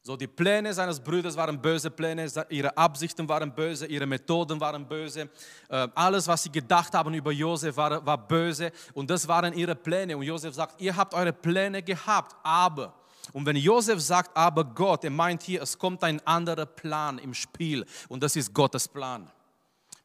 So, 0.05 0.17
die 0.17 0.27
Pläne 0.27 0.73
seines 0.73 0.99
Bruders 0.99 1.37
waren 1.37 1.61
böse 1.61 1.89
Pläne, 1.89 2.29
ihre 2.49 2.75
Absichten 2.75 3.27
waren 3.29 3.55
böse, 3.55 3.85
ihre 3.85 4.05
Methoden 4.05 4.59
waren 4.59 4.85
böse. 4.85 5.29
Äh, 5.69 5.87
alles, 5.95 6.27
was 6.27 6.43
sie 6.43 6.51
gedacht 6.51 6.93
haben 6.93 7.13
über 7.13 7.31
Josef, 7.31 7.77
war, 7.77 8.05
war 8.05 8.17
böse. 8.17 8.73
Und 8.93 9.09
das 9.09 9.25
waren 9.29 9.53
ihre 9.53 9.75
Pläne. 9.75 10.17
Und 10.17 10.23
Josef 10.23 10.53
sagt: 10.55 10.81
Ihr 10.81 10.93
habt 10.93 11.13
eure 11.13 11.31
Pläne 11.31 11.81
gehabt, 11.81 12.35
aber. 12.43 12.93
Und 13.31 13.45
wenn 13.45 13.55
Josef 13.55 14.01
sagt, 14.01 14.35
aber 14.35 14.65
Gott, 14.65 15.05
er 15.05 15.09
meint 15.09 15.43
hier, 15.43 15.61
es 15.61 15.77
kommt 15.77 16.03
ein 16.03 16.19
anderer 16.27 16.65
Plan 16.65 17.17
im 17.19 17.33
Spiel. 17.33 17.85
Und 18.09 18.21
das 18.21 18.35
ist 18.35 18.53
Gottes 18.53 18.89
Plan. 18.89 19.31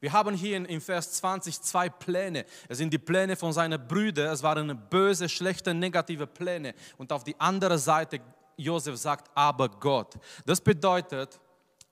Wir 0.01 0.13
haben 0.13 0.35
hier 0.35 0.57
in, 0.57 0.65
in 0.65 0.81
Vers 0.81 1.13
20 1.15 1.61
zwei 1.61 1.89
Pläne. 1.89 2.45
Es 2.69 2.79
sind 2.79 2.93
die 2.93 2.99
Pläne 2.99 3.37
von 3.37 3.53
seinen 3.53 3.87
Brüdern. 3.87 4.33
Es 4.33 4.43
waren 4.43 4.81
böse, 4.89 5.29
schlechte, 5.29 5.75
negative 5.75 6.27
Pläne. 6.27 6.75
Und 6.97 7.13
auf 7.13 7.25
die 7.25 7.39
andere 7.41 7.79
Seite 7.79 8.21
Josef 8.57 8.97
sagt, 8.97 9.31
aber 9.35 9.69
Gott. 9.69 10.15
Das 10.45 10.61
bedeutet, 10.61 11.41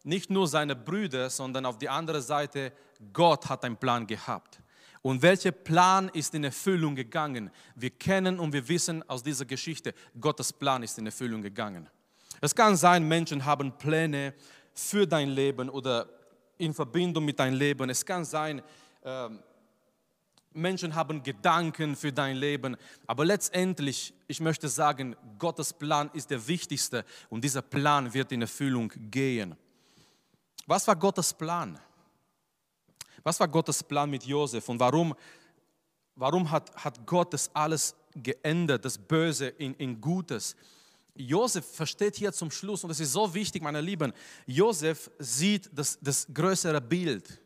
nicht 0.05 0.31
nur 0.31 0.47
seine 0.47 0.77
Brüder, 0.77 1.31
sondern 1.31 1.67
auf 1.67 1.79
die 1.79 1.89
andere 1.89 2.23
Seite, 2.23 2.73
Gott 3.13 3.49
hat 3.49 3.65
einen 3.65 3.77
Plan 3.77 4.07
gehabt. 4.07 4.61
Und 5.03 5.23
welcher 5.23 5.53
Plan 5.53 6.09
ist 6.09 6.35
in 6.35 6.45
Erfüllung 6.45 6.95
gegangen? 6.95 7.51
Wir 7.75 7.91
kennen 7.91 8.39
und 8.41 8.53
wir 8.53 8.69
wissen 8.69 9.09
aus 9.09 9.23
dieser 9.23 9.45
Geschichte, 9.45 9.95
Gottes 10.21 10.53
Plan 10.53 10.83
ist 10.83 10.99
in 10.99 11.07
Erfüllung 11.07 11.43
gegangen. 11.43 11.89
Es 12.41 12.55
kann 12.55 12.77
sein, 12.77 13.07
Menschen 13.07 13.45
haben 13.45 13.77
Pläne 13.79 14.35
für 14.75 15.07
dein 15.07 15.31
Leben 15.31 15.69
oder 15.69 16.09
in 16.59 16.75
Verbindung 16.75 17.25
mit 17.25 17.39
deinem 17.39 17.59
Leben. 17.59 17.89
Es 17.91 18.05
kann 18.05 18.25
sein, 18.25 18.63
ähm, 19.05 19.41
Menschen 20.57 20.95
haben 20.95 21.23
Gedanken 21.23 21.95
für 21.95 22.13
dein 22.13 22.37
Leben, 22.37 22.77
aber 23.07 23.25
letztendlich, 23.25 24.15
ich 24.27 24.41
möchte 24.41 24.69
sagen, 24.69 25.15
Gottes 25.39 25.73
Plan 25.73 26.11
ist 26.15 26.31
der 26.31 26.47
wichtigste 26.49 27.05
und 27.29 27.45
dieser 27.45 27.63
Plan 27.63 28.13
wird 28.13 28.33
in 28.33 28.41
Erfüllung 28.41 28.91
gehen. 29.11 29.55
Was 30.67 30.89
war 30.89 30.97
Gottes 30.97 31.33
Plan? 31.33 31.79
Was 33.23 33.39
war 33.39 33.49
Gottes 33.49 33.83
Plan 33.83 34.09
mit 34.09 34.25
Josef 34.25 34.69
und 34.69 34.81
warum, 34.81 35.15
warum 36.15 36.51
hat, 36.51 36.75
hat 36.77 37.05
Gott 37.07 37.35
das 37.35 37.51
alles 37.55 37.95
geändert, 38.15 38.85
das 38.85 38.97
Böse 38.97 39.49
in, 39.49 39.75
in 39.75 40.01
Gutes? 40.01 40.57
Josef 41.17 41.65
versteht 41.75 42.17
hier 42.17 42.33
zum 42.33 42.51
Schluss, 42.51 42.85
und 42.85 42.89
das 42.89 43.01
ist 43.01 43.13
so 43.13 43.33
wichtig, 43.33 43.63
meine 43.63 43.81
Lieben, 43.81 44.13
Josef 44.47 45.11
sieht 45.19 45.71
das, 45.73 45.99
das 46.01 46.27
größere 46.33 46.81
Bild. 46.81 47.41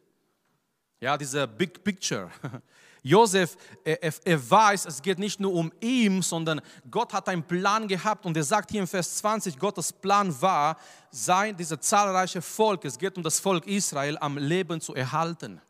Ja, 1.00 1.16
diese 1.16 1.46
Big 1.46 1.82
Picture. 1.82 2.30
Josef, 3.02 3.56
er, 3.82 4.02
er, 4.02 4.50
weiß, 4.50 4.84
es 4.84 5.00
geht 5.00 5.18
nicht 5.18 5.40
nur 5.40 5.54
um 5.54 5.72
ihn, 5.80 6.20
sondern 6.20 6.60
Gott 6.90 7.14
hat 7.14 7.28
einen 7.28 7.42
Plan 7.42 7.88
gehabt 7.88 8.26
und 8.26 8.36
er 8.36 8.44
sagt 8.44 8.70
hier 8.70 8.80
im 8.80 8.86
Vers 8.86 9.16
20, 9.16 9.58
Gottes 9.58 9.92
Plan 9.92 10.38
war, 10.42 10.76
sein, 11.10 11.56
dieser 11.56 11.80
zahlreiche 11.80 12.42
Volk, 12.42 12.84
es 12.84 12.98
geht 12.98 13.16
um 13.16 13.22
das 13.22 13.40
Volk 13.40 13.66
Israel, 13.66 14.18
am 14.20 14.36
Leben 14.36 14.80
zu 14.82 14.94
erhalten. 14.94 15.62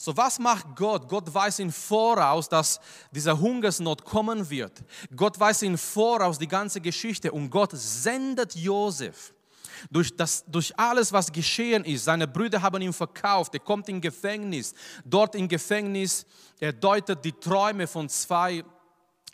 So, 0.00 0.16
was 0.16 0.38
macht 0.38 0.76
Gott? 0.76 1.08
Gott 1.08 1.32
weiß 1.34 1.58
im 1.58 1.72
Voraus, 1.72 2.48
dass 2.48 2.80
dieser 3.10 3.38
Hungersnot 3.38 4.04
kommen 4.04 4.48
wird. 4.48 4.84
Gott 5.14 5.38
weiß 5.38 5.62
im 5.62 5.76
Voraus 5.76 6.38
die 6.38 6.46
ganze 6.46 6.80
Geschichte 6.80 7.32
und 7.32 7.50
Gott 7.50 7.72
sendet 7.74 8.54
Josef 8.54 9.34
durch, 9.90 10.14
das, 10.16 10.44
durch 10.46 10.76
alles, 10.78 11.12
was 11.12 11.32
geschehen 11.32 11.84
ist. 11.84 12.04
Seine 12.04 12.28
Brüder 12.28 12.62
haben 12.62 12.80
ihn 12.80 12.92
verkauft, 12.92 13.54
er 13.54 13.60
kommt 13.60 13.88
in 13.88 14.00
Gefängnis. 14.00 14.72
Dort 15.04 15.34
im 15.34 15.48
Gefängnis, 15.48 16.24
er 16.60 16.72
deutet 16.72 17.24
die 17.24 17.32
Träume 17.32 17.88
von 17.88 18.08
zwei 18.08 18.64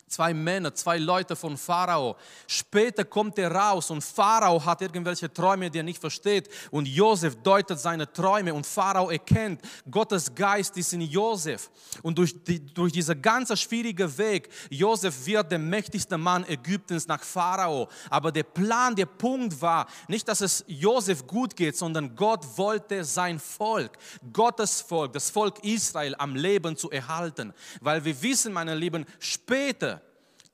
zwei 0.07 0.33
Männer, 0.33 0.73
zwei 0.73 0.97
Leute 0.97 1.35
von 1.35 1.57
Pharao. 1.57 2.15
Später 2.47 3.03
kommt 3.03 3.37
er 3.39 3.51
raus 3.51 3.89
und 3.89 4.03
Pharao 4.03 4.63
hat 4.63 4.81
irgendwelche 4.81 5.31
Träume, 5.31 5.69
die 5.69 5.79
er 5.79 5.83
nicht 5.83 5.99
versteht. 5.99 6.49
Und 6.71 6.87
Josef 6.87 7.35
deutet 7.41 7.79
seine 7.79 8.11
Träume 8.11 8.53
und 8.53 8.65
Pharao 8.65 9.09
erkennt, 9.09 9.61
Gottes 9.89 10.33
Geist 10.33 10.77
ist 10.77 10.93
in 10.93 11.01
Josef. 11.01 11.69
Und 12.03 12.17
durch, 12.17 12.43
die, 12.43 12.63
durch 12.65 12.93
dieser 12.93 13.15
ganze 13.15 13.57
schwierige 13.57 14.17
Weg, 14.17 14.49
Josef 14.69 15.25
wird 15.25 15.51
der 15.51 15.59
mächtigste 15.59 16.17
Mann 16.17 16.45
Ägyptens 16.47 17.07
nach 17.07 17.23
Pharao. 17.23 17.89
Aber 18.09 18.31
der 18.31 18.43
Plan, 18.43 18.95
der 18.95 19.07
Punkt 19.07 19.59
war, 19.59 19.87
nicht, 20.07 20.27
dass 20.27 20.41
es 20.41 20.63
Josef 20.67 21.25
gut 21.25 21.55
geht, 21.55 21.77
sondern 21.77 22.15
Gott 22.15 22.45
wollte 22.57 23.03
sein 23.03 23.39
Volk, 23.39 23.97
Gottes 24.31 24.81
Volk, 24.81 25.13
das 25.13 25.29
Volk 25.29 25.63
Israel 25.63 26.15
am 26.17 26.35
Leben 26.35 26.77
zu 26.77 26.91
erhalten. 26.91 27.53
Weil 27.81 28.05
wir 28.05 28.21
wissen, 28.21 28.53
meine 28.53 28.75
Lieben, 28.75 29.05
später, 29.19 29.94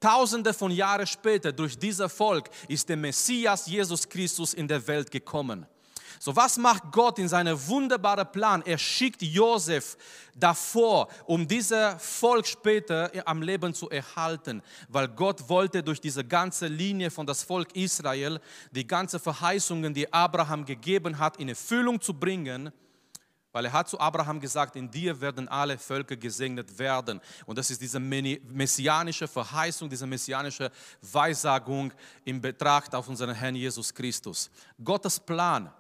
Tausende 0.02 0.52
von 0.52 0.72
Jahren 0.72 1.06
später, 1.06 1.52
durch 1.52 1.78
dieser 1.78 2.10
Volk, 2.10 2.50
ist 2.68 2.90
der 2.90 2.98
Messias 2.98 3.68
Jesus 3.68 4.10
Christus 4.10 4.56
in 4.56 4.68
der 4.68 4.86
Welt 4.88 5.12
gekommen. 5.12 5.68
So, 6.20 6.36
was 6.36 6.58
macht 6.58 6.92
Gott 6.92 7.20
in 7.20 7.28
seinem 7.28 7.56
wunderbaren 7.68 8.32
Plan? 8.32 8.64
Er 8.66 8.80
schickt 8.80 9.22
Josef 9.22 9.96
davor, 10.36 11.08
um 11.26 11.48
dieses 11.48 11.96
Volk 12.00 12.48
später 12.48 13.12
am 13.26 13.44
Leben 13.44 13.74
zu 13.76 13.90
erhalten, 13.90 14.64
weil 14.90 15.08
Gott 15.08 15.48
wollte 15.48 15.84
durch 15.84 16.02
diese 16.02 16.26
ganze 16.26 16.66
Linie 16.66 17.12
von 17.12 17.28
das 17.28 17.44
Volk 17.44 17.76
Israel 17.76 18.40
die 18.72 18.86
ganzen 18.86 19.20
Verheißungen, 19.20 19.94
die 19.94 20.12
Abraham 20.12 20.66
gegeben 20.66 21.18
hat, 21.18 21.38
in 21.38 21.50
Erfüllung 21.50 22.02
zu 22.02 22.14
bringen 22.14 22.72
weil 23.52 23.66
er 23.66 23.74
hat 23.74 23.90
zu 23.90 24.00
Abraham 24.00 24.40
gesagt, 24.40 24.76
in 24.76 24.90
dir 24.90 25.20
werden 25.20 25.48
alle 25.48 25.78
Völker 25.78 26.16
gesegnet 26.16 26.78
werden. 26.78 27.20
Und 27.46 27.58
das 27.58 27.70
ist 27.70 27.82
diese 27.82 28.00
messianische 28.00 29.28
Verheißung, 29.28 29.90
diese 29.90 30.08
messianische 30.08 30.72
Weissagung 31.02 31.92
im 32.24 32.40
Betracht 32.40 32.96
auf 32.96 33.08
unseren 33.08 33.34
Herrn 33.34 33.56
Jesus 33.56 33.94
Christus. 33.94 34.50
Gottes 34.82 35.20
Plan, 35.20 35.72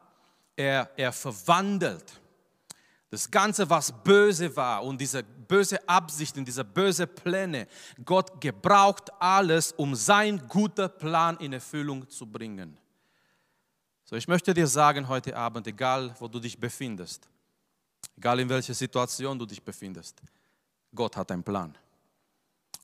er, 0.55 0.89
er 0.95 1.11
verwandelt 1.11 2.21
das 3.09 3.29
Ganze, 3.29 3.69
was 3.69 3.91
böse 3.91 4.55
war 4.55 4.83
und 4.83 4.99
diese 4.99 5.21
böse 5.21 5.77
Absichten, 5.87 6.45
diese 6.45 6.63
böse 6.63 7.05
Pläne. 7.05 7.67
Gott 8.05 8.39
gebraucht 8.39 9.09
alles, 9.19 9.73
um 9.73 9.95
sein 9.95 10.41
guter 10.47 10.87
Plan 10.87 11.35
in 11.37 11.51
Erfüllung 11.51 12.09
zu 12.09 12.25
bringen. 12.25 12.77
So, 14.05 14.15
ich 14.15 14.27
möchte 14.27 14.53
dir 14.53 14.67
sagen 14.67 15.07
heute 15.07 15.35
Abend, 15.35 15.67
egal 15.67 16.15
wo 16.19 16.27
du 16.27 16.39
dich 16.39 16.57
befindest, 16.57 17.30
Egal 18.17 18.39
in 18.39 18.49
welcher 18.49 18.73
Situation 18.73 19.37
du 19.37 19.45
dich 19.45 19.61
befindest, 19.61 20.21
Gott 20.93 21.15
hat 21.15 21.31
einen 21.31 21.43
Plan. 21.43 21.75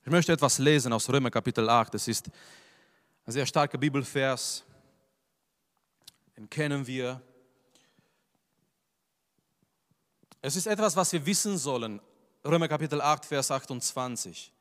Ich 0.04 0.10
möchte 0.10 0.32
etwas 0.32 0.58
lesen 0.58 0.92
aus 0.92 1.08
Römer 1.10 1.30
Kapitel 1.30 1.68
8. 1.68 1.92
Das 1.92 2.08
ist 2.08 2.28
ein 3.26 3.32
sehr 3.32 3.46
starker 3.46 3.76
Bibelvers. 3.76 4.64
Den 6.36 6.48
kennen 6.48 6.86
wir. 6.86 7.20
Es 10.40 10.56
ist 10.56 10.66
etwas, 10.66 10.96
was 10.96 11.12
wir 11.12 11.26
wissen 11.26 11.58
sollen. 11.58 12.00
Römer 12.44 12.68
Kapitel 12.68 13.00
8, 13.00 13.26
Vers 13.26 13.50
28. 13.50 14.52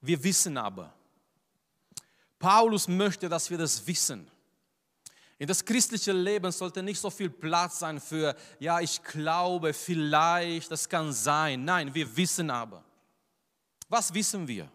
Wir 0.00 0.24
wissen 0.24 0.56
aber. 0.56 0.92
Paulus 2.38 2.88
möchte, 2.88 3.28
dass 3.28 3.50
wir 3.50 3.58
das 3.58 3.86
wissen. 3.86 4.28
In 5.40 5.46
das 5.46 5.64
christliche 5.64 6.12
Leben 6.12 6.52
sollte 6.52 6.82
nicht 6.82 7.00
so 7.00 7.08
viel 7.08 7.30
Platz 7.30 7.78
sein 7.78 7.98
für, 7.98 8.36
ja, 8.58 8.78
ich 8.78 9.02
glaube, 9.02 9.72
vielleicht, 9.72 10.70
das 10.70 10.86
kann 10.86 11.14
sein. 11.14 11.64
Nein, 11.64 11.94
wir 11.94 12.14
wissen 12.14 12.50
aber. 12.50 12.84
Was 13.88 14.12
wissen 14.12 14.46
wir? 14.46 14.70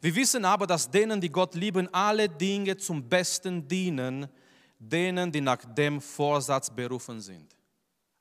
Wir 0.00 0.14
wissen 0.14 0.46
aber, 0.46 0.66
dass 0.66 0.90
denen, 0.90 1.20
die 1.20 1.28
Gott 1.28 1.54
lieben, 1.54 1.92
alle 1.92 2.26
Dinge 2.26 2.78
zum 2.78 3.06
Besten 3.06 3.68
dienen, 3.68 4.26
denen, 4.78 5.30
die 5.30 5.42
nach 5.42 5.62
dem 5.74 6.00
Vorsatz 6.00 6.70
berufen 6.70 7.20
sind. 7.20 7.54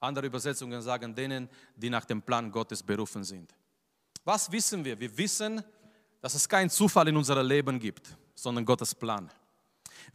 Andere 0.01 0.27
Übersetzungen 0.27 0.81
sagen 0.81 1.15
denen, 1.15 1.47
die 1.74 1.89
nach 1.89 2.03
dem 2.03 2.21
Plan 2.21 2.51
Gottes 2.51 2.83
berufen 2.83 3.24
sind. 3.24 3.55
Was 4.25 4.51
wissen 4.51 4.83
wir? 4.83 5.00
Wir 5.00 5.17
wissen, 5.17 5.63
dass 6.19 6.35
es 6.35 6.50
keinen 6.50 6.69
Zufall 6.69 7.07
in 7.07 7.15
unserem 7.15 7.47
Leben 7.47 7.79
gibt, 7.79 8.09
sondern 8.35 8.65
Gottes 8.65 8.93
Plan. 8.93 9.31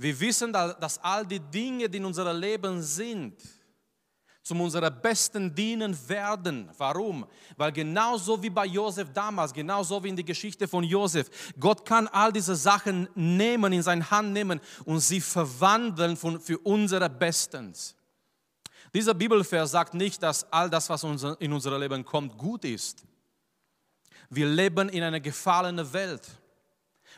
Wir 0.01 0.19
wissen, 0.19 0.51
dass 0.51 0.97
all 1.03 1.27
die 1.27 1.39
Dinge, 1.39 1.87
die 1.87 1.99
in 1.99 2.07
unserem 2.07 2.41
Leben 2.41 2.81
sind, 2.81 3.35
zum 4.43 4.63
unserer 4.63 4.91
Besten 4.91 5.55
dienen 5.55 5.95
werden. 6.09 6.71
Warum? 6.79 7.27
Weil 7.55 7.71
genauso 7.71 8.43
wie 8.43 8.49
bei 8.49 8.65
Josef 8.65 9.13
damals, 9.13 9.53
genauso 9.53 10.03
wie 10.03 10.09
in 10.09 10.17
der 10.17 10.25
Geschichte 10.25 10.67
von 10.67 10.85
Josef, 10.85 11.53
Gott 11.61 11.85
kann 11.85 12.09
all 12.09 12.33
diese 12.33 12.57
Sachen 12.57 13.11
nehmen, 13.15 13.75
in 13.75 13.83
seine 13.83 14.11
Hand 14.11 14.33
nehmen 14.33 14.59
und 14.87 15.01
sie 15.01 15.21
verwandeln 15.21 16.17
für 16.17 16.59
unsere 16.61 17.11
Bestens. 17.11 17.95
Dieser 18.95 19.13
Bibelvers 19.13 19.71
sagt 19.71 19.93
nicht, 19.93 20.23
dass 20.23 20.51
all 20.51 20.71
das, 20.71 20.89
was 20.89 21.05
in 21.05 21.53
unser 21.53 21.79
Leben 21.79 22.07
kommt, 22.07 22.39
gut 22.39 22.65
ist. 22.65 23.05
Wir 24.31 24.47
leben 24.47 24.89
in 24.89 25.03
einer 25.03 25.21
gefallenen 25.21 25.93
Welt. 25.93 26.27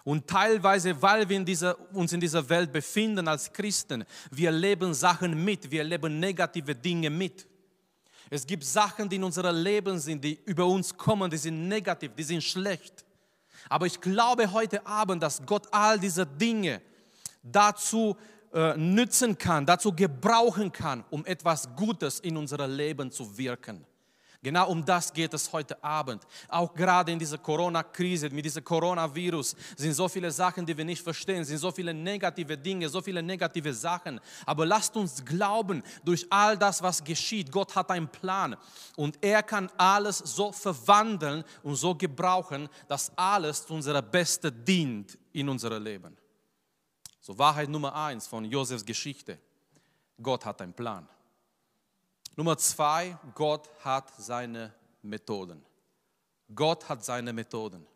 Und 0.05 0.27
teilweise, 0.27 1.01
weil 1.01 1.29
wir 1.29 1.37
in 1.37 1.45
dieser, 1.45 1.79
uns 1.95 2.13
in 2.13 2.21
dieser 2.21 2.49
Welt 2.49 2.73
befinden 2.73 3.29
als 3.29 3.53
Christen, 3.53 4.05
wir 4.31 4.51
leben 4.51 4.95
Sachen 4.95 5.45
mit, 5.45 5.71
wir 5.71 5.85
leben 5.85 6.19
negative 6.19 6.75
Dinge 6.75 7.11
mit. 7.11 7.47
Es 8.31 8.47
gibt 8.47 8.65
Sachen, 8.65 9.09
die 9.09 9.17
in 9.17 9.25
unserem 9.25 9.55
Leben 9.63 9.99
sind, 9.99 10.25
die 10.25 10.41
über 10.47 10.67
uns 10.67 10.97
kommen, 10.97 11.31
die 11.31 11.37
sind 11.37 11.69
negativ, 11.69 12.13
die 12.17 12.23
sind 12.23 12.43
schlecht. 12.43 13.05
Aber 13.69 13.87
ich 13.87 14.01
glaube 14.01 14.51
heute 14.51 14.85
Abend, 14.87 15.23
dass 15.23 15.45
Gott 15.45 15.67
all 15.71 16.01
diese 16.01 16.27
Dinge 16.27 16.81
dazu 17.43 18.17
äh, 18.53 18.77
nützen 18.77 19.37
kann, 19.37 19.67
dazu 19.67 19.95
gebrauchen 19.95 20.73
kann, 20.73 21.05
um 21.11 21.25
etwas 21.27 21.69
Gutes 21.77 22.21
in 22.21 22.37
unser 22.37 22.67
Leben 22.67 23.11
zu 23.11 23.37
wirken. 23.37 23.85
Genau 24.45 24.71
um 24.71 24.85
das 24.85 25.13
geht 25.13 25.33
es 25.35 25.53
heute 25.53 25.83
Abend. 25.85 26.27
Auch 26.49 26.75
gerade 26.75 27.13
in 27.13 27.19
dieser 27.19 27.39
Corona-Krise, 27.39 28.29
mit 28.31 28.45
diesem 28.45 28.65
Coronavirus, 28.65 29.55
sind 29.77 29.93
so 29.93 30.09
viele 30.09 30.33
Sachen, 30.33 30.67
die 30.67 30.77
wir 30.77 30.85
nicht 30.85 31.01
verstehen, 31.01 31.45
sind 31.45 31.59
so 31.59 31.71
viele 31.71 31.95
negative 31.95 32.59
Dinge, 32.59 32.89
so 32.89 33.01
viele 33.01 33.23
negative 33.23 33.73
Sachen. 33.73 34.19
Aber 34.45 34.67
lasst 34.67 34.97
uns 34.97 35.25
glauben, 35.25 35.81
durch 36.05 36.27
all 36.29 36.59
das, 36.59 36.83
was 36.83 37.05
geschieht, 37.05 37.53
Gott 37.53 37.77
hat 37.77 37.89
einen 37.93 38.09
Plan 38.09 38.57
und 38.97 39.17
er 39.21 39.45
kann 39.45 39.71
alles 39.77 40.19
so 40.19 40.51
verwandeln 40.51 41.45
und 41.63 41.77
so 41.77 41.95
gebrauchen, 41.95 42.69
dass 42.89 43.17
alles 43.17 43.65
zu 43.65 43.75
unserer 43.75 44.03
Beste 44.03 44.51
dient 44.51 45.17
in 45.33 45.49
unserem 45.49 45.85
Leben. 45.85 46.17
So 47.21 47.39
Wahrheit 47.39 47.69
Nummer 47.69 47.95
eins 47.95 48.27
von 48.27 48.45
Josefs 48.45 48.85
Geschichte. 48.85 49.39
Gott 50.21 50.45
hat 50.45 50.61
einen 50.63 50.75
Plan. 50.75 51.09
Nummer 52.37 52.57
zwei, 52.57 53.17
Gott 53.35 53.69
hat 53.85 54.11
seine 54.19 54.73
Methoden. 55.03 55.65
Gott 56.55 56.89
hat 56.89 57.05
seine 57.05 57.33
Methoden. 57.33 57.87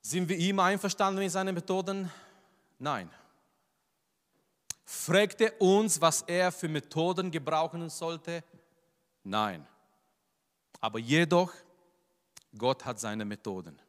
Sind 0.00 0.28
wir 0.28 0.36
ihm 0.36 0.58
einverstanden 0.58 1.22
mit 1.22 1.32
seinen 1.32 1.54
Methoden? 1.54 2.10
Nein. 2.78 3.10
Fragt 4.84 5.40
er 5.40 5.60
uns, 5.60 6.00
was 6.00 6.22
er 6.22 6.52
für 6.52 6.68
Methoden 6.68 7.30
gebrauchen 7.30 7.88
sollte? 7.88 8.44
Nein. 9.22 9.66
Aber 10.80 10.98
jedoch, 10.98 11.52
Gott 12.56 12.84
hat 12.84 13.00
seine 13.00 13.24
Methoden. 13.24 13.80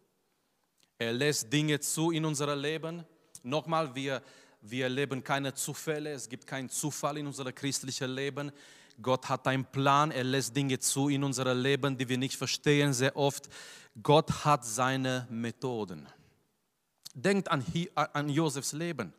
Er 0.98 1.12
lässt 1.12 1.51
Dinge 1.51 1.80
zu 1.82 2.12
in 2.12 2.24
unserem 2.24 2.60
Leben. 2.60 3.06
Nochmal, 3.44 3.94
wir 3.94 4.22
wir 4.67 4.86
erleben 4.86 5.24
keine 5.24 5.53
Zufälle, 5.53 6.12
es 6.12 6.27
gibt 6.27 6.48
keinen 6.48 6.69
Zufall 6.69 7.17
in 7.17 7.27
unserem 7.27 7.53
christlichen 7.53 8.10
Leben. 8.12 8.51
Gott 9.01 9.27
hat 9.29 9.48
einen 9.48 9.65
Plan, 9.65 10.12
er 10.12 10.24
lässt 10.24 10.55
Dinge 10.55 10.79
zu 10.79 11.10
in 11.10 11.24
unserem 11.24 11.62
Leben, 11.62 11.98
die 11.98 12.07
wir 12.07 12.17
nicht 12.17 12.36
verstehen 12.36 12.93
sehr 12.93 13.15
oft. 13.15 13.50
Gott 14.01 14.45
hat 14.45 14.65
seine 14.65 15.27
Methoden. 15.29 16.07
Denkt 17.13 17.50
an, 17.51 17.63
an 17.93 18.29
Josefs 18.29 18.74
Leben. 18.74 19.13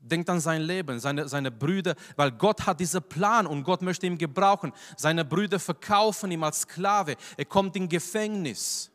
Denkt 0.00 0.30
an 0.30 0.40
sein 0.40 0.62
Leben, 0.62 1.00
seine, 1.00 1.28
seine 1.28 1.50
Brüder, 1.50 1.96
weil 2.14 2.30
Gott 2.30 2.66
hat 2.66 2.78
diesen 2.78 3.02
Plan 3.02 3.46
und 3.46 3.64
Gott 3.64 3.82
möchte 3.82 4.06
ihn 4.06 4.16
gebrauchen. 4.16 4.72
Seine 4.96 5.24
Brüder 5.24 5.58
verkaufen 5.58 6.30
ihn 6.30 6.44
als 6.44 6.60
Sklave. 6.60 7.16
Er 7.36 7.44
kommt 7.44 7.74
in 7.74 7.88
Gefängnis. 7.88 8.90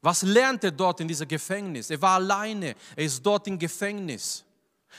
Was 0.00 0.22
lernt 0.22 0.64
er 0.64 0.70
dort 0.70 1.00
in 1.00 1.08
diesem 1.08 1.26
Gefängnis? 1.26 1.90
Er 1.90 2.00
war 2.00 2.16
alleine, 2.16 2.74
er 2.94 3.04
ist 3.04 3.24
dort 3.24 3.46
im 3.46 3.58
Gefängnis. 3.58 4.44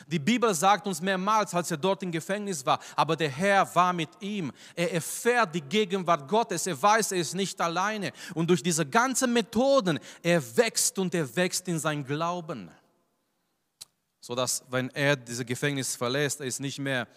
Die 0.06 0.20
Bibel 0.20 0.54
sagt 0.54 0.86
uns 0.86 1.02
mehrmals, 1.02 1.54
als 1.54 1.72
er 1.72 1.78
dort 1.78 2.04
im 2.04 2.12
Gefängnis 2.12 2.66
war, 2.66 2.80
aber 2.96 3.16
der 3.16 3.30
Herr 3.30 3.74
war 3.74 3.94
mit 3.94 4.10
ihm. 4.20 4.52
Er 4.76 4.94
erfährt 4.94 5.56
die 5.56 5.62
Gegenwart 5.62 6.28
Gottes, 6.28 6.68
er 6.68 6.80
weiß, 6.80 7.14
er 7.14 7.20
ist 7.20 7.34
nicht 7.34 7.60
alleine. 7.60 8.12
Und 8.36 8.50
durch 8.50 8.62
diese 8.62 8.86
ganzen 8.86 9.34
Methoden, 9.34 10.00
er 10.22 10.58
wächst 10.58 11.00
und 11.00 11.16
er 11.16 11.36
wächst 11.36 11.68
in 11.68 11.80
sein 11.80 12.06
Glauben. 12.06 12.70
Sodass, 14.20 14.64
wenn 14.70 14.90
er 14.90 15.16
dieses 15.16 15.46
Gefängnis 15.46 15.96
verlässt, 15.96 16.42
er 16.42 16.48
ist 16.48 16.60
nicht 16.60 16.80
mehr 16.80 17.08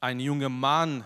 ein 0.00 0.18
junger 0.20 0.48
Mann, 0.48 1.04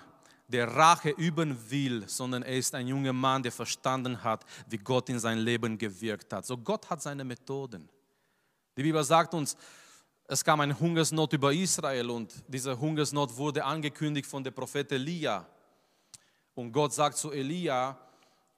der 0.53 0.69
Rache 0.69 1.11
üben 1.11 1.57
will, 1.71 2.09
sondern 2.09 2.43
er 2.43 2.57
ist 2.57 2.75
ein 2.75 2.87
junger 2.87 3.13
Mann, 3.13 3.43
der 3.43 3.53
verstanden 3.53 4.23
hat, 4.23 4.45
wie 4.69 4.79
Gott 4.79 5.09
in 5.09 5.19
sein 5.19 5.39
Leben 5.39 5.79
gewirkt 5.79 6.33
hat. 6.33 6.47
So 6.47 6.57
Gott 6.57 6.89
hat 6.91 7.03
seine 7.03 7.25
Methoden. 7.25 7.89
Die 8.77 8.83
Bibel 8.83 9.03
sagt 9.03 9.35
uns, 9.35 9.57
es 10.27 10.45
kam 10.45 10.61
eine 10.61 10.79
Hungersnot 10.79 11.33
über 11.33 11.53
Israel 11.53 12.11
und 12.11 12.33
diese 12.47 12.79
Hungersnot 12.79 13.37
wurde 13.37 13.65
angekündigt 13.65 14.27
von 14.27 14.43
dem 14.45 14.55
Prophet 14.55 14.91
Elia. 14.93 15.47
Und 16.55 16.73
Gott 16.73 16.93
sagt 16.93 17.17
zu 17.17 17.33
Elia, 17.33 17.99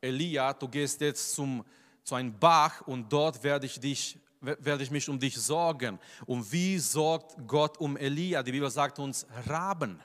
Elia, 0.01 0.53
du 0.53 0.69
gehst 0.69 1.01
jetzt 1.01 1.35
zum, 1.35 1.65
zu 2.03 2.15
einem 2.15 2.39
Bach 2.39 2.83
und 2.83 3.13
dort 3.13 3.43
werde 3.43 3.67
ich 3.67 3.81
dich 3.81 4.19
werde 4.41 4.83
ich 4.83 4.91
mich 4.91 5.09
um 5.09 5.19
dich 5.19 5.35
sorgen. 5.37 5.99
Und 6.27 6.53
wie 6.53 6.79
sorgt 6.79 7.35
Gott 7.47 7.79
um 7.79 7.97
Elia? 7.97 8.43
Die 8.43 8.53
Bibel 8.53 8.71
sagt 8.71 8.99
uns 8.99 9.27
Raben 9.47 9.99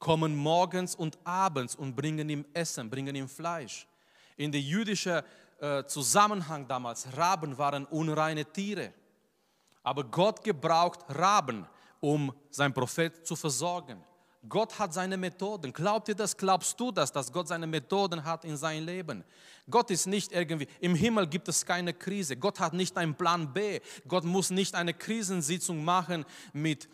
kommen 0.00 0.34
morgens 0.34 0.96
und 0.96 1.16
abends 1.24 1.76
und 1.76 1.94
bringen 1.94 2.28
ihm 2.28 2.44
Essen, 2.52 2.90
bringen 2.90 3.14
ihm 3.14 3.28
Fleisch. 3.28 3.86
In 4.36 4.50
der 4.50 4.60
jüdischen 4.60 5.22
äh, 5.60 5.84
Zusammenhang 5.84 6.66
damals, 6.66 7.06
Raben 7.16 7.56
waren 7.56 7.84
unreine 7.84 8.44
Tiere. 8.44 8.92
Aber 9.82 10.02
Gott 10.04 10.42
gebraucht 10.42 11.00
Raben, 11.08 11.66
um 12.00 12.32
sein 12.50 12.72
Prophet 12.72 13.26
zu 13.26 13.36
versorgen. 13.36 14.02
Gott 14.48 14.78
hat 14.78 14.94
seine 14.94 15.18
Methoden. 15.18 15.70
Glaubt 15.70 16.08
ihr 16.08 16.14
das? 16.14 16.34
Glaubst 16.34 16.80
du 16.80 16.90
das, 16.90 17.12
dass 17.12 17.30
Gott 17.30 17.48
seine 17.48 17.66
Methoden 17.66 18.24
hat 18.24 18.46
in 18.46 18.56
sein 18.56 18.84
Leben? 18.84 19.22
Gott 19.68 19.90
ist 19.90 20.06
nicht 20.06 20.32
irgendwie, 20.32 20.66
im 20.80 20.94
Himmel 20.94 21.26
gibt 21.26 21.48
es 21.48 21.64
keine 21.64 21.92
Krise. 21.92 22.38
Gott 22.38 22.58
hat 22.58 22.72
nicht 22.72 22.96
einen 22.96 23.14
Plan 23.14 23.52
B. 23.52 23.80
Gott 24.08 24.24
muss 24.24 24.48
nicht 24.48 24.74
eine 24.74 24.94
Krisensitzung 24.94 25.84
machen 25.84 26.24
mit 26.54 26.88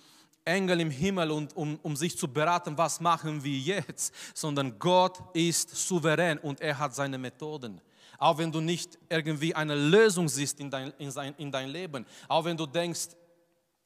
Engel 0.47 0.81
im 0.81 0.91
Himmel, 0.91 1.31
und, 1.31 1.55
um, 1.57 1.79
um 1.83 1.97
sich 1.97 2.17
zu 2.17 2.29
beraten, 2.29 2.79
was 2.79 3.01
machen 3.01 3.43
wir 3.43 3.59
jetzt, 3.59 4.15
sondern 4.33 4.79
Gott 4.79 5.19
ist 5.35 5.71
souverän 5.71 6.39
und 6.39 6.61
er 6.61 6.79
hat 6.79 6.95
seine 6.95 7.19
Methoden. 7.19 7.81
Auch 8.19 8.39
wenn 8.39 8.51
du 8.51 8.61
nicht 8.61 8.99
irgendwie 9.11 9.55
eine 9.55 9.75
Lösung 9.75 10.29
siehst 10.29 10.59
in 10.61 10.71
dein, 10.71 10.93
in, 10.99 11.11
sein, 11.11 11.35
in 11.37 11.53
dein 11.53 11.69
Leben, 11.69 12.07
auch 12.29 12.45
wenn 12.45 12.57
du 12.57 12.65
denkst, 12.65 13.09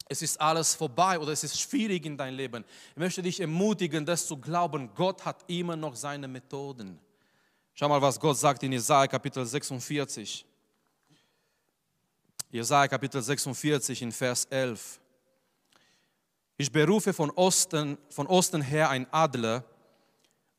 es 0.08 0.22
ist 0.22 0.40
alles 0.40 0.74
vorbei 0.74 1.18
oder 1.18 1.32
es 1.32 1.44
ist 1.44 1.60
schwierig 1.60 2.04
in 2.04 2.16
dein 2.16 2.34
Leben. 2.34 2.64
Ich 2.90 2.96
möchte 2.96 3.22
dich 3.22 3.40
ermutigen, 3.40 4.04
das 4.04 4.26
zu 4.26 4.36
glauben. 4.36 4.90
Gott 4.94 5.24
hat 5.24 5.44
immer 5.46 5.76
noch 5.76 5.94
seine 5.94 6.26
Methoden. 6.28 6.98
Schau 7.74 7.88
mal, 7.88 8.02
was 8.02 8.18
Gott 8.18 8.36
sagt 8.36 8.62
in 8.64 8.72
Jesaja 8.72 9.06
Kapitel 9.06 9.46
46. 9.46 10.44
Jesaja 12.50 12.88
Kapitel 12.88 13.22
46 13.22 14.02
in 14.02 14.12
Vers 14.12 14.44
11. 14.46 14.99
Ich 16.60 16.70
berufe 16.70 17.14
von 17.14 17.30
Osten, 17.30 17.96
von 18.10 18.26
Osten 18.26 18.60
her 18.60 18.90
ein 18.90 19.10
Adler 19.12 19.64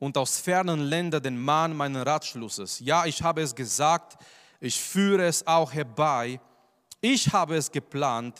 und 0.00 0.18
aus 0.18 0.40
fernen 0.40 0.80
Ländern 0.80 1.22
den 1.22 1.40
Mann 1.40 1.76
meines 1.76 2.04
Ratschlusses. 2.04 2.80
Ja, 2.80 3.06
ich 3.06 3.22
habe 3.22 3.40
es 3.40 3.54
gesagt, 3.54 4.20
ich 4.58 4.80
führe 4.80 5.24
es 5.24 5.46
auch 5.46 5.72
herbei. 5.72 6.40
Ich 7.00 7.32
habe 7.32 7.54
es 7.54 7.70
geplant 7.70 8.36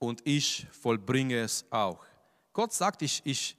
und 0.00 0.22
ich 0.24 0.66
vollbringe 0.72 1.38
es 1.38 1.64
auch. 1.70 2.04
Gott 2.52 2.72
sagt, 2.72 3.00
ich, 3.02 3.22
ich, 3.22 3.56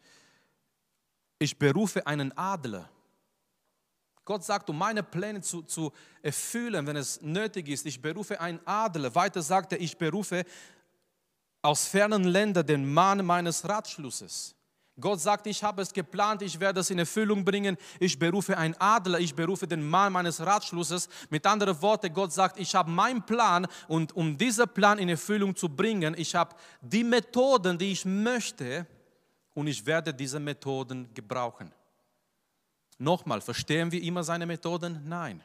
ich 1.39 1.57
berufe 1.57 2.05
einen 2.05 2.37
Adler. 2.37 2.89
Gott 4.25 4.43
sagt, 4.43 4.69
um 4.69 4.77
meine 4.77 5.01
Pläne 5.01 5.39
zu, 5.39 5.61
zu 5.61 5.93
erfüllen, 6.21 6.85
wenn 6.85 6.97
es 6.97 7.21
nötig 7.21 7.69
ist, 7.69 7.85
ich 7.85 8.01
berufe 8.01 8.41
einen 8.41 8.59
Adler. 8.65 9.15
Weiter 9.15 9.41
sagt 9.41 9.71
er, 9.71 9.79
ich 9.79 9.97
berufe 9.97 10.43
aus 11.67 11.85
fernen 11.85 12.23
Ländern 12.23 12.65
den 12.65 12.93
Mann 12.93 13.25
meines 13.25 13.67
Ratschlusses. 13.67 14.55
Gott 14.99 15.19
sagt, 15.19 15.47
ich 15.47 15.61
habe 15.61 15.81
es 15.81 15.91
geplant, 15.91 16.41
ich 16.41 16.57
werde 16.61 16.79
es 16.79 16.89
in 16.89 16.97
Erfüllung 16.97 17.43
bringen. 17.43 17.75
Ich 17.99 18.17
berufe 18.17 18.57
einen 18.57 18.73
Adler, 18.79 19.19
ich 19.19 19.35
berufe 19.35 19.67
den 19.67 19.85
Mann 19.85 20.13
meines 20.13 20.39
Ratschlusses. 20.39 21.09
Mit 21.29 21.45
anderen 21.45 21.79
Worten, 21.81 22.11
Gott 22.13 22.31
sagt, 22.31 22.57
ich 22.57 22.73
habe 22.73 22.89
meinen 22.89 23.21
Plan 23.21 23.67
und 23.89 24.15
um 24.15 24.37
diesen 24.37 24.67
Plan 24.69 24.97
in 24.97 25.09
Erfüllung 25.09 25.53
zu 25.57 25.67
bringen, 25.67 26.15
ich 26.17 26.33
habe 26.33 26.55
die 26.81 27.03
Methoden, 27.03 27.77
die 27.77 27.91
ich 27.91 28.05
möchte 28.05 28.87
und 29.53 29.67
ich 29.67 29.85
werde 29.85 30.13
diese 30.13 30.39
Methoden 30.39 31.13
gebrauchen. 31.13 31.73
Nochmal, 32.97 33.41
verstehen 33.41 33.91
wir 33.91 34.01
immer 34.01 34.23
seine 34.23 34.45
Methoden? 34.45 35.01
Nein. 35.05 35.43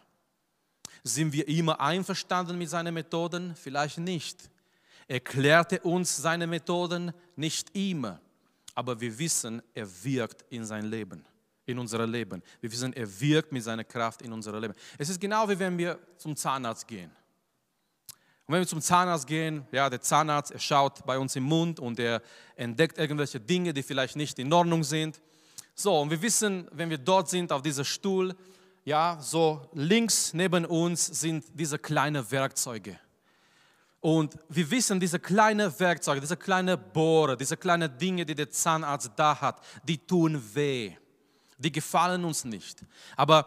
Sind 1.03 1.33
wir 1.33 1.49
immer 1.49 1.81
einverstanden 1.81 2.57
mit 2.57 2.71
seinen 2.71 2.95
Methoden? 2.95 3.57
Vielleicht 3.57 3.99
nicht 3.99 4.52
erklärte 5.09 5.81
uns 5.81 6.17
seine 6.17 6.47
Methoden 6.47 7.13
nicht 7.37 7.75
immer, 7.77 8.21
aber 8.75 9.01
wir 9.01 9.19
wissen, 9.19 9.63
er 9.75 9.87
wirkt 10.05 10.45
in 10.51 10.65
sein 10.65 10.87
Leben, 10.87 11.25
in 11.67 11.79
unser 11.79 12.07
Leben. 12.07 12.43
Wir 12.61 12.73
wissen, 12.73 12.93
er 12.93 13.21
wirkt 13.21 13.53
mit 13.53 13.63
seiner 13.63 13.85
Kraft 13.85 14.23
in 14.23 14.33
unser 14.33 14.59
Leben. 14.59 14.75
Es 14.99 15.09
ist 15.09 15.21
genau 15.21 15.49
wie 15.49 15.59
wenn 15.59 15.77
wir 15.77 15.99
zum 16.17 16.37
Zahnarzt 16.37 16.87
gehen. 16.87 17.11
Und 18.47 18.55
wenn 18.55 18.61
wir 18.61 18.67
zum 18.67 18.81
Zahnarzt 18.81 19.27
gehen, 19.27 19.67
ja, 19.71 19.89
der 19.89 20.01
Zahnarzt, 20.01 20.51
er 20.51 20.59
schaut 20.59 21.07
bei 21.07 21.19
uns 21.19 21.37
im 21.37 21.45
Mund 21.45 21.79
und 21.79 21.99
er 21.99 22.21
entdeckt 22.57 22.99
irgendwelche 22.99 23.39
Dinge, 23.39 23.73
die 23.73 23.83
vielleicht 23.83 24.17
nicht 24.17 24.39
in 24.39 24.53
Ordnung 24.53 24.83
sind. 24.83 25.21
So, 25.75 26.01
und 26.01 26.11
wir 26.11 26.21
wissen, 26.21 26.69
wenn 26.73 26.91
wir 26.91 26.99
dort 26.99 27.31
sind 27.31 27.53
auf 27.53 27.63
diesem 27.63 27.85
Stuhl, 27.85 28.35
ja, 28.85 29.17
so 29.21 29.71
links 29.75 30.35
neben 30.35 30.65
uns 30.65 31.07
sind 31.07 31.45
diese 31.55 31.79
kleinen 31.79 32.29
Werkzeuge. 32.31 32.99
Und 34.03 34.37
wir 34.49 34.69
wissen, 34.69 34.99
diese 34.99 35.21
kleinen 35.21 35.73
Werkzeuge, 35.79 36.21
diese 36.21 36.37
kleinen 36.37 36.77
Bohrer, 36.93 37.37
diese 37.37 37.57
kleinen 37.57 37.97
Dinge, 37.97 38.27
die 38.27 38.35
der 38.35 38.51
Zahnarzt 38.51 39.13
da 39.15 39.41
hat, 39.41 39.63
die 39.85 39.97
tun 39.97 40.43
weh. 40.55 40.93
Die 41.57 41.71
gefallen 41.71 42.25
uns 42.25 42.45
nicht. 42.45 42.85
Aber 43.17 43.47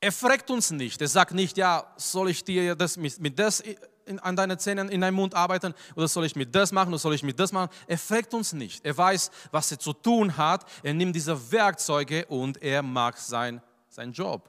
er 0.00 0.10
fragt 0.10 0.50
uns 0.50 0.70
nicht. 0.70 1.02
Er 1.02 1.08
sagt 1.08 1.34
nicht, 1.34 1.58
ja, 1.58 1.84
soll 1.98 2.30
ich 2.30 2.42
dir 2.42 2.74
das 2.74 2.96
mit, 2.96 3.20
mit 3.20 3.38
das 3.38 3.62
in, 4.06 4.18
an 4.20 4.36
deinen 4.36 4.58
Zähnen 4.58 4.88
in 4.88 5.02
deinem 5.02 5.16
Mund 5.16 5.34
arbeiten 5.34 5.74
oder 5.94 6.08
soll 6.08 6.24
ich 6.24 6.34
mit 6.34 6.54
das 6.54 6.72
machen 6.72 6.88
oder 6.88 6.98
soll 6.98 7.14
ich 7.14 7.22
mit 7.22 7.38
das 7.38 7.52
machen? 7.52 7.68
Er 7.86 7.98
fragt 7.98 8.32
uns 8.32 8.54
nicht. 8.54 8.82
Er 8.86 8.96
weiß, 8.96 9.30
was 9.50 9.70
er 9.70 9.78
zu 9.78 9.92
tun 9.92 10.34
hat. 10.34 10.64
Er 10.82 10.94
nimmt 10.94 11.14
diese 11.14 11.52
Werkzeuge 11.52 12.24
und 12.24 12.62
er 12.62 12.80
macht 12.82 13.18
sein, 13.18 13.60
seinen 13.90 14.14
Job. 14.14 14.48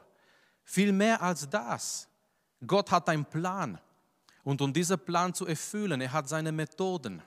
Viel 0.63 0.93
mehr 0.93 1.21
als 1.21 1.49
das. 1.49 2.08
Gott 2.65 2.89
hat 2.89 3.10
einen 3.10 3.25
Plan. 3.25 3.82
Und 4.49 4.62
um 4.62 4.73
diesen 4.73 4.97
Plan 4.97 5.31
zu 5.31 5.45
erfüllen, 5.45 6.01
er 6.01 6.12
hat 6.12 6.27
seine 6.27 6.51
Methoden. 6.51 7.21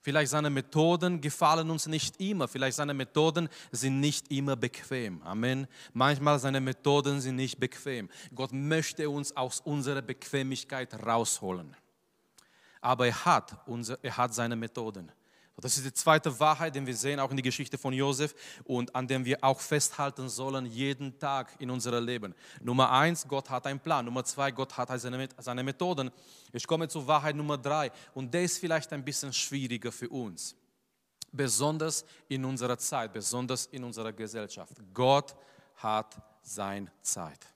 Vielleicht 0.00 0.30
seine 0.30 0.48
Methoden 0.48 1.20
gefallen 1.20 1.68
uns 1.68 1.86
nicht 1.86 2.18
immer. 2.18 2.48
Vielleicht 2.48 2.78
seine 2.78 2.94
Methoden 2.94 3.46
sind 3.72 4.00
nicht 4.00 4.32
immer 4.32 4.56
bequem. 4.56 5.20
Amen. 5.20 5.66
Manchmal 5.92 6.38
seine 6.38 6.62
Methoden 6.62 7.20
sind 7.20 7.36
nicht 7.36 7.60
bequem. 7.60 8.08
Gott 8.34 8.54
möchte 8.54 9.10
uns 9.10 9.36
aus 9.36 9.60
unserer 9.60 10.00
Bequemlichkeit 10.00 10.94
rausholen. 11.04 11.76
Aber 12.80 13.06
er 13.06 13.22
hat, 13.26 13.58
unser, 13.66 14.02
er 14.02 14.16
hat 14.16 14.32
seine 14.32 14.56
Methoden. 14.56 15.12
Das 15.60 15.76
ist 15.76 15.84
die 15.84 15.92
zweite 15.92 16.38
Wahrheit, 16.40 16.74
die 16.74 16.86
wir 16.86 16.96
sehen 16.96 17.20
auch 17.20 17.30
in 17.30 17.36
der 17.36 17.42
Geschichte 17.42 17.76
von 17.76 17.92
Josef 17.92 18.34
und 18.64 18.94
an 18.94 19.06
dem 19.06 19.24
wir 19.24 19.38
auch 19.42 19.60
festhalten 19.60 20.28
sollen 20.28 20.66
jeden 20.66 21.18
Tag 21.18 21.54
in 21.58 21.70
unserem 21.70 22.04
Leben. 22.04 22.34
Nummer 22.62 22.90
eins, 22.90 23.26
Gott 23.26 23.50
hat 23.50 23.66
einen 23.66 23.80
Plan. 23.80 24.04
Nummer 24.04 24.24
zwei, 24.24 24.50
Gott 24.50 24.76
hat 24.76 24.88
seine, 25.00 25.28
seine 25.38 25.62
Methoden. 25.62 26.10
Ich 26.52 26.66
komme 26.66 26.88
zur 26.88 27.06
Wahrheit 27.06 27.36
Nummer 27.36 27.58
drei 27.58 27.90
und 28.14 28.32
der 28.32 28.44
ist 28.44 28.58
vielleicht 28.58 28.92
ein 28.92 29.04
bisschen 29.04 29.32
schwieriger 29.32 29.92
für 29.92 30.08
uns. 30.08 30.56
Besonders 31.32 32.04
in 32.28 32.44
unserer 32.44 32.76
Zeit, 32.78 33.12
besonders 33.12 33.66
in 33.66 33.84
unserer 33.84 34.12
Gesellschaft. 34.12 34.74
Gott 34.92 35.36
hat 35.76 36.16
seine 36.42 36.90
Zeit. 37.02 37.46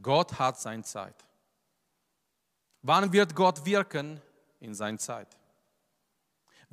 Gott 0.00 0.38
hat 0.38 0.60
seine 0.60 0.82
Zeit. 0.82 1.24
Wann 2.82 3.12
wird 3.12 3.34
Gott 3.34 3.64
wirken? 3.64 4.20
In 4.60 4.74
seiner 4.74 4.98
Zeit. 4.98 5.36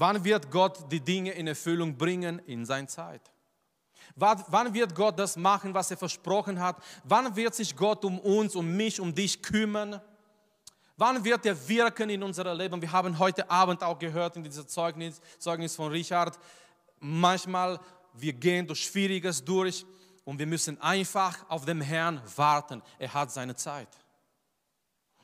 Wann 0.04 0.22
wird 0.22 0.52
Gott 0.52 0.92
die 0.92 1.00
Dinge 1.00 1.32
in 1.32 1.48
Erfüllung 1.48 1.98
bringen? 1.98 2.40
In 2.40 2.66
seiner 2.66 2.90
Zeit. 2.90 3.22
Wann 4.18 4.74
wird 4.74 4.94
Gott 4.94 5.18
das 5.18 5.38
machen, 5.38 5.74
was 5.74 5.92
er 5.92 5.96
versprochen 5.96 6.60
hat? 6.60 6.76
Wann 7.06 7.34
wird 7.38 7.56
sich 7.56 7.74
Gott 7.74 8.04
um 8.04 8.20
uns, 8.20 8.54
um 8.54 8.70
mich, 8.76 9.00
um 9.00 9.16
dich 9.16 9.42
kümmern? 9.42 10.02
Wann 10.98 11.24
wird 11.24 11.46
er 11.46 11.56
wirken 11.70 12.10
in 12.10 12.22
unserem 12.22 12.58
Leben? 12.58 12.82
Wir 12.82 12.92
haben 12.92 13.18
heute 13.18 13.50
Abend 13.50 13.82
auch 13.82 13.98
gehört 13.98 14.36
in 14.36 14.44
diesem 14.44 14.68
Zeugnis, 14.68 15.22
Zeugnis 15.40 15.74
von 15.74 15.90
Richard, 15.90 16.38
manchmal 17.00 17.80
wir 18.12 18.34
gehen 18.34 18.68
durch 18.68 18.84
Schwieriges 18.84 19.42
durch 19.46 19.86
und 20.26 20.38
wir 20.38 20.48
müssen 20.48 20.82
einfach 20.82 21.50
auf 21.50 21.64
den 21.64 21.80
Herrn 21.80 22.22
warten. 22.36 22.82
Er 23.00 23.14
hat 23.14 23.32
seine 23.32 23.56
Zeit. 23.56 23.88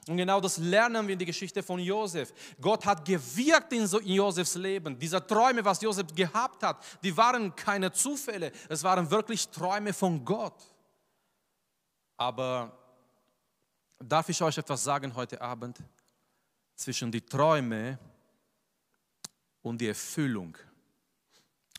Und 0.10 0.18
genau 0.18 0.42
das 0.42 0.58
lernen 0.58 1.06
wir 1.06 1.14
in 1.14 1.20
der 1.20 1.28
Geschichte 1.28 1.62
von 1.62 1.80
Josef. 1.80 2.34
Gott 2.60 2.84
hat 2.84 3.06
gewirkt 3.06 3.72
in 3.74 3.86
Josefs 3.86 4.56
Leben. 4.56 4.98
Diese 4.98 5.26
Träume, 5.26 5.64
was 5.64 5.80
Josef 5.84 6.08
gehabt 6.16 6.64
hat, 6.64 6.84
die 7.04 7.16
waren 7.16 7.56
keine 7.56 7.92
Zufälle. 7.92 8.52
Es 8.68 8.84
waren 8.84 9.08
wirklich 9.12 9.48
Träume 9.50 9.94
von 9.94 10.26
Gott. 10.26 10.64
Aber 12.18 12.76
darf 14.00 14.28
ich 14.30 14.42
euch 14.42 14.58
etwas 14.58 14.84
sagen 14.84 15.14
heute 15.14 15.40
Abend? 15.40 15.78
Zwischen 16.74 17.12
die 17.12 17.22
Träume 17.22 18.00
und 19.62 19.80
die 19.80 19.90
Erfüllung, 19.90 20.58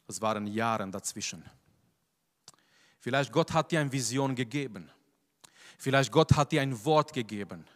es 0.07 0.21
waren 0.21 0.47
Jahre 0.47 0.89
dazwischen. 0.89 1.45
Vielleicht 3.01 3.33
Gott 3.33 3.53
hat 3.53 3.73
dir 3.73 3.81
eine 3.81 3.91
Vision 3.91 4.37
gegeben. 4.37 4.89
Vielleicht 5.79 6.13
Gott 6.13 6.37
hat 6.37 6.53
dir 6.53 6.63
ein 6.63 6.85
Wort 6.85 7.13
gegeben. 7.13 7.67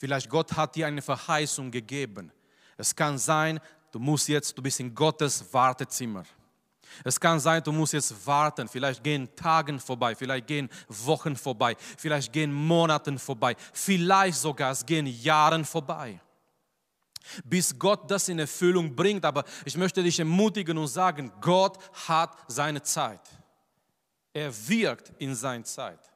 Vielleicht 0.00 0.30
Gott 0.30 0.56
hat 0.56 0.76
dir 0.76 0.86
eine 0.86 1.02
Verheißung 1.02 1.70
gegeben. 1.70 2.32
Es 2.78 2.96
kann 2.96 3.18
sein, 3.18 3.60
du 3.92 3.98
musst 3.98 4.28
jetzt, 4.28 4.56
du 4.56 4.62
bist 4.62 4.80
in 4.80 4.94
Gottes 4.94 5.44
Wartezimmer. 5.52 6.24
Es 7.04 7.20
kann 7.20 7.38
sein, 7.38 7.62
du 7.62 7.70
musst 7.70 7.92
jetzt 7.92 8.26
warten. 8.26 8.66
Vielleicht 8.66 9.04
gehen 9.04 9.28
Tagen 9.36 9.78
vorbei, 9.78 10.14
vielleicht 10.14 10.46
gehen 10.46 10.70
Wochen 10.88 11.36
vorbei, 11.36 11.76
vielleicht 11.98 12.32
gehen 12.32 12.50
Monaten 12.50 13.18
vorbei, 13.18 13.54
vielleicht 13.74 14.38
sogar 14.38 14.72
es 14.72 14.86
gehen 14.86 15.06
Jahren 15.06 15.66
vorbei. 15.66 16.18
Bis 17.44 17.78
Gott 17.78 18.10
das 18.10 18.26
in 18.30 18.38
Erfüllung 18.38 18.96
bringt. 18.96 19.26
Aber 19.26 19.44
ich 19.66 19.76
möchte 19.76 20.02
dich 20.02 20.18
ermutigen 20.18 20.78
und 20.78 20.88
sagen, 20.88 21.30
Gott 21.42 21.76
hat 22.08 22.38
seine 22.48 22.82
Zeit. 22.82 23.20
Er 24.32 24.50
wirkt 24.66 25.12
in 25.18 25.34
seiner 25.34 25.64
Zeit. 25.64 26.09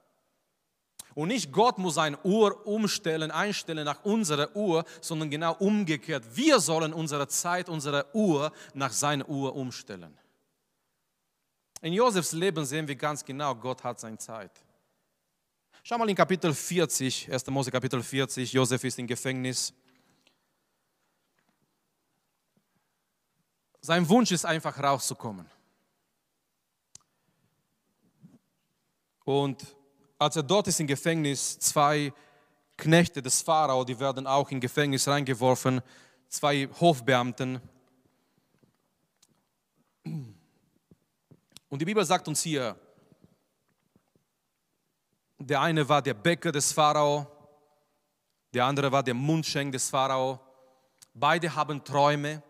Und 1.14 1.29
nicht 1.29 1.53
Gott 1.53 1.79
muss 1.79 1.96
eine 1.96 2.18
Uhr 2.24 2.66
umstellen, 2.66 3.31
einstellen 3.31 3.85
nach 3.85 4.05
unserer 4.05 4.55
Uhr, 4.57 4.85
sondern 5.00 5.31
genau 5.31 5.55
umgekehrt. 5.55 6.24
Wir 6.35 6.59
sollen 6.59 6.92
unsere 6.92 7.29
Zeit, 7.29 7.68
unsere 7.68 8.07
Uhr 8.14 8.53
nach 8.74 8.92
seiner 8.92 9.29
Uhr 9.29 9.55
umstellen. 9.55 10.18
In 11.81 11.92
Josefs 11.92 12.33
Leben 12.33 12.64
sehen 12.64 12.88
wir 12.88 12.96
ganz 12.96 13.24
genau, 13.24 13.55
Gott 13.55 13.85
hat 13.85 14.00
seine 14.00 14.18
Zeit. 14.18 14.50
Schau 15.83 15.98
mal 15.98 16.09
in 16.09 16.16
Kapitel 16.16 16.53
40, 16.53 17.31
1. 17.31 17.46
Mose 17.48 17.70
Kapitel 17.70 18.03
40, 18.03 18.53
Josef 18.53 18.83
ist 18.83 18.98
im 18.98 19.07
Gefängnis. 19.07 19.72
Sein 23.83 24.09
Wunsch 24.09 24.33
ist 24.33 24.46
einfach 24.46 24.83
rauszukommen. 24.83 25.46
Und 29.24 29.77
als 30.25 30.37
er 30.37 30.43
dort 30.43 30.67
ist 30.69 30.81
im 30.81 30.87
Gefängnis, 30.87 31.59
zwei 31.59 32.13
Knechte 32.77 33.21
des 33.23 33.43
Pharao, 33.43 33.85
die 33.85 34.01
werden 34.01 34.27
auch 34.27 34.51
in 34.51 34.61
Gefängnis 34.61 35.07
reingeworfen, 35.07 35.83
zwei 36.29 36.69
Hofbeamten. 36.81 37.61
Und 40.05 41.79
die 41.79 41.85
Bibel 41.85 42.05
sagt 42.05 42.27
uns 42.27 42.43
hier, 42.43 42.75
der 45.39 45.61
eine 45.61 45.89
war 45.89 46.01
der 46.01 46.15
Bäcker 46.15 46.51
des 46.53 46.73
Pharao, 46.73 47.27
der 48.55 48.65
andere 48.65 48.91
war 48.91 49.03
der 49.03 49.15
Mundschenk 49.15 49.73
des 49.73 49.91
Pharao. 49.91 50.41
Beide 51.13 51.55
haben 51.55 51.85
Träume. 51.85 52.43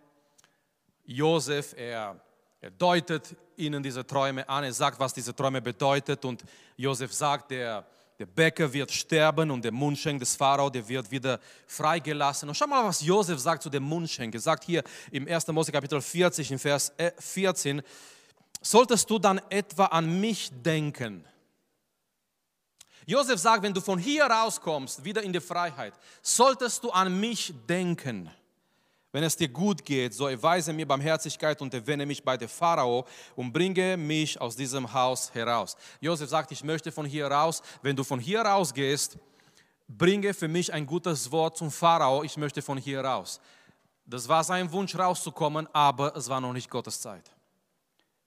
Josef, 1.06 1.74
er 1.76 2.23
er 2.64 2.70
deutet 2.70 3.36
ihnen 3.56 3.82
diese 3.82 4.06
Träume 4.06 4.48
an, 4.48 4.64
er 4.64 4.72
sagt, 4.72 4.98
was 4.98 5.12
diese 5.12 5.36
Träume 5.36 5.60
bedeutet 5.60 6.24
und 6.24 6.42
Josef 6.78 7.12
sagt, 7.12 7.50
der, 7.50 7.84
der 8.18 8.24
Bäcker 8.24 8.72
wird 8.72 8.90
sterben 8.90 9.50
und 9.50 9.62
der 9.62 9.70
Mundschenk 9.70 10.18
des 10.18 10.34
Pharao, 10.34 10.70
der 10.70 10.88
wird 10.88 11.10
wieder 11.10 11.38
freigelassen. 11.66 12.48
Und 12.48 12.54
schau 12.54 12.66
mal, 12.66 12.82
was 12.82 13.02
Josef 13.02 13.38
sagt 13.38 13.64
zu 13.64 13.68
dem 13.68 13.82
Mundschenk. 13.82 14.34
Er 14.34 14.40
sagt 14.40 14.64
hier 14.64 14.82
im 15.10 15.28
1. 15.28 15.46
Mose 15.48 15.72
Kapitel 15.72 16.00
40, 16.00 16.52
in 16.52 16.58
Vers 16.58 16.90
14, 17.18 17.82
solltest 18.62 19.10
du 19.10 19.18
dann 19.18 19.42
etwa 19.50 19.84
an 19.84 20.18
mich 20.18 20.50
denken? 20.50 21.22
Josef 23.04 23.38
sagt, 23.38 23.62
wenn 23.62 23.74
du 23.74 23.82
von 23.82 23.98
hier 23.98 24.24
rauskommst, 24.24 25.04
wieder 25.04 25.22
in 25.22 25.34
die 25.34 25.40
Freiheit, 25.40 25.92
solltest 26.22 26.82
du 26.82 26.90
an 26.90 27.20
mich 27.20 27.52
denken. 27.68 28.30
Wenn 29.14 29.22
es 29.22 29.36
dir 29.36 29.46
gut 29.46 29.84
geht, 29.84 30.12
so 30.12 30.26
erweise 30.26 30.72
mir 30.72 30.88
Barmherzigkeit 30.88 31.62
und 31.62 31.72
erwähne 31.72 32.04
mich 32.04 32.20
bei 32.20 32.36
der 32.36 32.48
Pharao 32.48 33.06
und 33.36 33.52
bringe 33.52 33.96
mich 33.96 34.40
aus 34.40 34.56
diesem 34.56 34.92
Haus 34.92 35.32
heraus. 35.32 35.76
Josef 36.00 36.28
sagt, 36.28 36.50
ich 36.50 36.64
möchte 36.64 36.90
von 36.90 37.06
hier 37.06 37.28
raus. 37.28 37.62
Wenn 37.80 37.94
du 37.94 38.02
von 38.02 38.18
hier 38.18 38.40
raus 38.40 38.74
gehst, 38.74 39.16
bringe 39.86 40.34
für 40.34 40.48
mich 40.48 40.72
ein 40.72 40.84
gutes 40.84 41.30
Wort 41.30 41.56
zum 41.56 41.70
Pharao. 41.70 42.24
Ich 42.24 42.36
möchte 42.36 42.60
von 42.60 42.76
hier 42.76 43.02
raus. 43.02 43.40
Das 44.04 44.26
war 44.26 44.42
sein 44.42 44.72
Wunsch 44.72 44.96
rauszukommen, 44.96 45.68
aber 45.72 46.16
es 46.16 46.28
war 46.28 46.40
noch 46.40 46.52
nicht 46.52 46.68
Gottes 46.68 47.00
Zeit. 47.00 47.30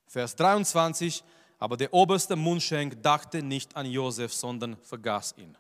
Vers 0.06 0.38
23, 0.38 1.22
aber 1.60 1.76
der 1.76 1.94
oberste 1.94 2.38
Mundschenk 2.38 3.04
dachte 3.04 3.44
nicht 3.44 3.76
an 3.76 3.88
Josef, 3.88 4.34
sondern 4.34 4.78
vergaß 4.78 5.36
ihn. 5.36 5.58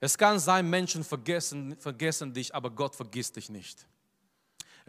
Es 0.00 0.18
kann 0.18 0.40
sein, 0.40 0.68
Menschen 0.68 1.04
vergessen, 1.04 1.76
vergessen 1.78 2.32
dich, 2.34 2.52
aber 2.52 2.70
Gott 2.70 2.96
vergisst 2.96 3.36
dich 3.36 3.48
nicht. 3.48 3.86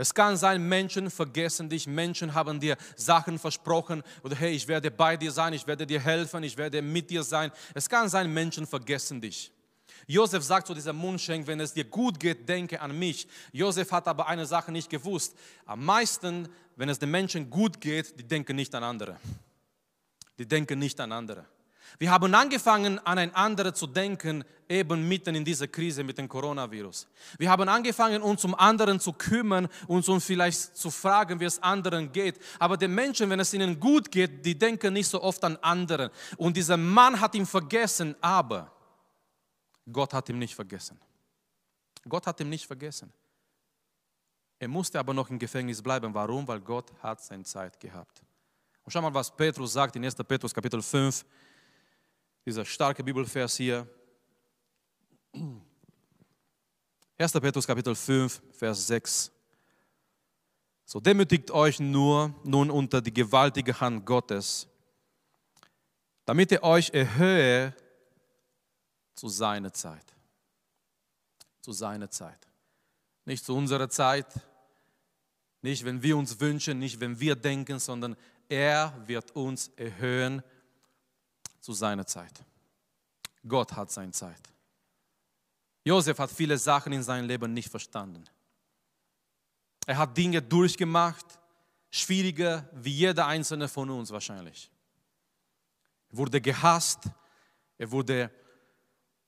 Es 0.02 0.16
kann 0.16 0.36
sein, 0.36 0.68
Menschen 0.68 1.12
vergessen 1.12 1.70
dich, 1.70 1.86
Menschen 1.86 2.34
haben 2.34 2.60
dir 2.60 2.76
Sachen 2.96 3.38
versprochen 3.38 4.02
oder 4.24 4.36
hey, 4.36 4.50
ich 4.52 4.68
werde 4.68 4.90
bei 4.90 5.16
dir 5.16 5.32
sein, 5.32 5.54
ich 5.54 5.68
werde 5.68 5.86
dir 5.86 6.00
helfen, 6.00 6.42
ich 6.42 6.58
werde 6.58 6.82
mit 6.82 7.12
dir 7.12 7.22
sein. 7.22 7.52
Es 7.76 7.88
kann 7.88 8.10
sein, 8.10 8.34
Menschen 8.34 8.66
vergessen 8.66 9.22
dich. 9.22 9.52
Josef 10.08 10.44
sagt 10.44 10.66
zu 10.66 10.74
diesem 10.74 10.96
Mundschenk, 10.96 11.46
wenn 11.46 11.60
es 11.60 11.72
dir 11.72 11.84
gut 11.84 12.20
geht, 12.20 12.50
denke 12.50 12.82
an 12.82 12.98
mich. 12.98 13.28
Josef 13.52 13.92
hat 13.92 14.08
aber 14.08 14.26
eine 14.26 14.48
Sache 14.48 14.72
nicht 14.72 14.90
gewusst. 14.90 15.36
Am 15.68 15.86
meisten, 15.86 16.50
wenn 16.76 16.90
es 16.90 16.98
den 16.98 17.12
Menschen 17.12 17.48
gut 17.48 17.80
geht, 17.80 18.20
die 18.20 18.28
denken 18.28 18.56
nicht 18.56 18.74
an 18.74 18.84
andere. 18.84 19.18
Die 20.40 20.48
denken 20.48 20.80
nicht 20.80 21.00
an 21.00 21.12
andere. 21.12 21.46
Wir 22.00 22.12
haben 22.12 22.34
angefangen, 22.34 23.00
an 23.00 23.18
ein 23.18 23.34
anderes 23.36 23.78
zu 23.78 23.88
denken, 23.88 24.44
eben 24.70 25.08
mitten 25.08 25.36
in 25.36 25.46
dieser 25.46 25.68
Krise 25.68 26.04
mit 26.04 26.18
dem 26.18 26.28
Coronavirus. 26.28 27.08
Wir 27.38 27.50
haben 27.50 27.68
angefangen, 27.68 28.22
uns 28.22 28.44
um 28.46 28.56
anderen 28.56 29.00
zu 29.00 29.14
kümmern, 29.14 29.68
uns 29.88 30.08
um 30.08 30.22
vielleicht 30.22 30.76
zu 30.78 30.90
fragen, 30.90 31.40
wie 31.40 31.46
es 31.46 31.62
anderen 31.62 32.12
geht. 32.12 32.40
Aber 32.60 32.78
den 32.78 32.96
Menschen, 32.96 33.30
wenn 33.30 33.40
es 33.40 33.54
ihnen 33.54 33.80
gut 33.80 34.10
geht, 34.12 34.46
die 34.46 34.58
denken 34.58 34.94
nicht 34.94 35.08
so 35.08 35.22
oft 35.22 35.44
an 35.44 35.58
anderen. 35.58 36.10
Und 36.38 36.58
dieser 36.58 36.78
Mann 36.78 37.20
hat 37.20 37.36
ihn 37.36 37.46
vergessen, 37.46 38.16
aber 38.22 38.72
Gott 39.92 40.14
hat 40.14 40.30
ihn 40.30 40.40
nicht 40.40 40.56
vergessen. 40.56 41.00
Gott 42.08 42.26
hat 42.26 42.40
ihn 42.40 42.50
nicht 42.50 42.66
vergessen. 42.66 43.12
Er 44.60 44.68
musste 44.68 45.00
aber 45.00 45.14
noch 45.14 45.30
im 45.30 45.40
Gefängnis 45.40 45.82
bleiben. 45.82 46.14
Warum? 46.14 46.48
Weil 46.48 46.62
Gott 46.62 46.92
hat 47.02 47.22
seine 47.22 47.44
Zeit 47.44 47.80
gehabt. 47.80 48.22
Und 48.84 48.92
schau 48.92 49.02
mal, 49.02 49.14
was 49.14 49.36
Petrus 49.36 49.74
sagt 49.74 49.96
in 49.96 50.06
1. 50.06 50.16
Petrus 50.16 50.54
Kapitel 50.54 50.82
5, 50.82 51.26
dieser 52.46 52.66
starke 52.66 53.04
Bibelvers 53.04 53.58
hier. 53.58 53.88
1. 57.18 57.32
Petrus 57.34 57.68
Kapitel 57.68 57.96
5, 57.96 58.42
Vers 58.52 58.88
6. 58.88 59.32
So 60.86 61.00
demütigt 61.00 61.52
euch 61.52 61.80
nur 61.80 62.34
nun 62.44 62.70
unter 62.72 63.02
die 63.02 63.14
gewaltige 63.14 63.80
Hand 63.80 64.06
Gottes, 64.06 64.68
damit 66.26 66.52
er 66.52 66.64
euch 66.64 66.90
erhöhe 66.90 67.76
zu 69.14 69.30
seiner 69.30 69.72
Zeit. 69.72 70.06
Zu 71.62 71.72
seiner 71.72 72.10
Zeit. 72.10 72.48
Nicht 73.24 73.46
zu 73.46 73.56
unserer 73.56 73.88
Zeit, 73.88 74.28
nicht 75.62 75.86
wenn 75.86 76.02
wir 76.02 76.18
uns 76.18 76.40
wünschen, 76.40 76.80
nicht 76.80 77.00
wenn 77.00 77.20
wir 77.20 77.36
denken, 77.36 77.78
sondern 77.80 78.18
er 78.50 78.94
wird 79.06 79.32
uns 79.32 79.68
erhöhen 79.78 80.42
zu 81.62 81.74
seiner 81.74 82.06
Zeit. 82.06 82.43
Gott 83.47 83.71
hat 83.74 83.91
seine 83.91 84.12
Zeit. 84.12 84.41
Josef 85.84 86.19
hat 86.19 86.30
viele 86.30 86.58
Sachen 86.58 86.91
in 86.93 87.02
seinem 87.02 87.28
Leben 87.28 87.54
nicht 87.54 87.69
verstanden. 87.69 88.26
Er 89.88 89.97
hat 89.97 90.15
Dinge 90.15 90.41
durchgemacht, 90.41 91.26
schwieriger 91.89 92.69
wie 92.74 92.91
jeder 92.91 93.26
einzelne 93.26 93.67
von 93.67 93.89
uns 93.89 94.12
wahrscheinlich. 94.12 94.69
Er 96.12 96.17
wurde 96.17 96.41
gehasst, 96.41 97.00
er 97.78 97.91
wurde 97.91 98.30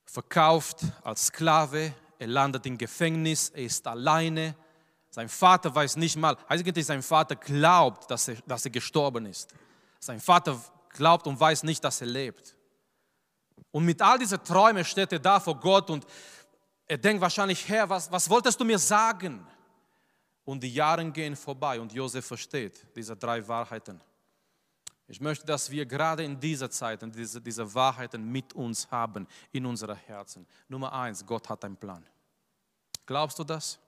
verkauft 0.04 0.84
als 1.02 1.26
Sklave, 1.26 1.94
er 2.18 2.26
landet 2.28 2.66
im 2.66 2.78
Gefängnis, 2.78 3.50
er 3.50 3.64
ist 3.64 3.86
alleine. 3.86 4.54
Sein 5.10 5.28
Vater 5.28 5.74
weiß 5.74 5.96
nicht 5.96 6.16
mal, 6.16 6.36
eigentlich 6.48 6.86
sein 6.86 7.02
Vater 7.02 7.36
glaubt, 7.36 8.10
dass 8.10 8.28
er, 8.28 8.36
dass 8.46 8.64
er 8.64 8.70
gestorben 8.70 9.26
ist. 9.26 9.54
Sein 9.98 10.20
Vater 10.20 10.60
glaubt 10.94 11.26
und 11.26 11.38
weiß 11.38 11.62
nicht, 11.64 11.84
dass 11.84 12.00
er 12.00 12.06
lebt. 12.06 12.56
Und 13.70 13.84
mit 13.84 14.00
all 14.00 14.18
diesen 14.18 14.42
Träumen 14.42 14.84
steht 14.84 15.12
er 15.12 15.18
da 15.18 15.38
vor 15.38 15.58
Gott 15.58 15.90
und 15.90 16.06
er 16.86 16.98
denkt 16.98 17.20
wahrscheinlich, 17.20 17.68
Herr, 17.68 17.88
was, 17.88 18.10
was 18.10 18.28
wolltest 18.30 18.58
du 18.60 18.64
mir 18.64 18.78
sagen? 18.78 19.46
Und 20.44 20.62
die 20.62 20.72
Jahre 20.72 21.04
gehen 21.10 21.34
vorbei 21.34 21.80
und 21.80 21.92
Josef 21.92 22.26
versteht 22.26 22.86
diese 22.94 23.16
drei 23.16 23.46
Wahrheiten. 23.46 24.00
Ich 25.06 25.20
möchte, 25.20 25.44
dass 25.44 25.70
wir 25.70 25.84
gerade 25.84 26.24
in 26.24 26.38
dieser 26.38 26.70
Zeit 26.70 27.00
diese, 27.14 27.40
diese 27.40 27.74
Wahrheiten 27.74 28.30
mit 28.30 28.52
uns 28.54 28.90
haben, 28.90 29.26
in 29.52 29.66
unseren 29.66 29.96
Herzen. 29.96 30.46
Nummer 30.68 30.92
eins, 30.92 31.24
Gott 31.24 31.48
hat 31.48 31.64
einen 31.64 31.76
Plan. 31.76 32.06
Glaubst 33.06 33.38
du 33.38 33.44
das? 33.44 33.78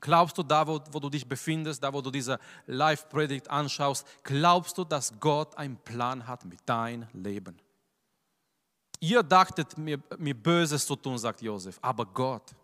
Glaubst 0.00 0.36
du 0.36 0.42
da, 0.42 0.66
wo, 0.66 0.80
wo 0.92 1.00
du 1.00 1.08
dich 1.08 1.26
befindest, 1.26 1.82
da, 1.82 1.92
wo 1.92 2.00
du 2.00 2.10
diese 2.10 2.38
Live-Predigt 2.66 3.50
anschaust, 3.50 4.06
glaubst 4.22 4.76
du, 4.78 4.84
dass 4.84 5.18
Gott 5.20 5.56
einen 5.56 5.76
Plan 5.78 6.26
hat 6.26 6.44
mit 6.44 6.60
deinem 6.66 7.08
Leben? 7.12 7.58
Ihr 9.00 9.22
dachtet, 9.22 9.76
mir, 9.76 9.98
mir 10.18 10.34
Böses 10.34 10.86
zu 10.86 10.96
tun, 10.96 11.18
sagt 11.18 11.42
Josef, 11.42 11.78
aber 11.82 12.06
Gott. 12.06 12.54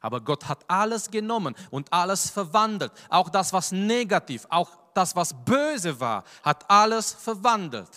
Aber 0.00 0.20
Gott 0.20 0.46
hat 0.46 0.68
alles 0.68 1.10
genommen 1.10 1.54
und 1.70 1.92
alles 1.92 2.30
verwandelt. 2.30 2.92
Auch 3.08 3.28
das, 3.28 3.52
was 3.52 3.72
negativ, 3.72 4.46
auch 4.50 4.70
das, 4.94 5.16
was 5.16 5.34
böse 5.44 5.98
war, 5.98 6.24
hat 6.42 6.68
alles 6.70 7.12
verwandelt 7.12 7.90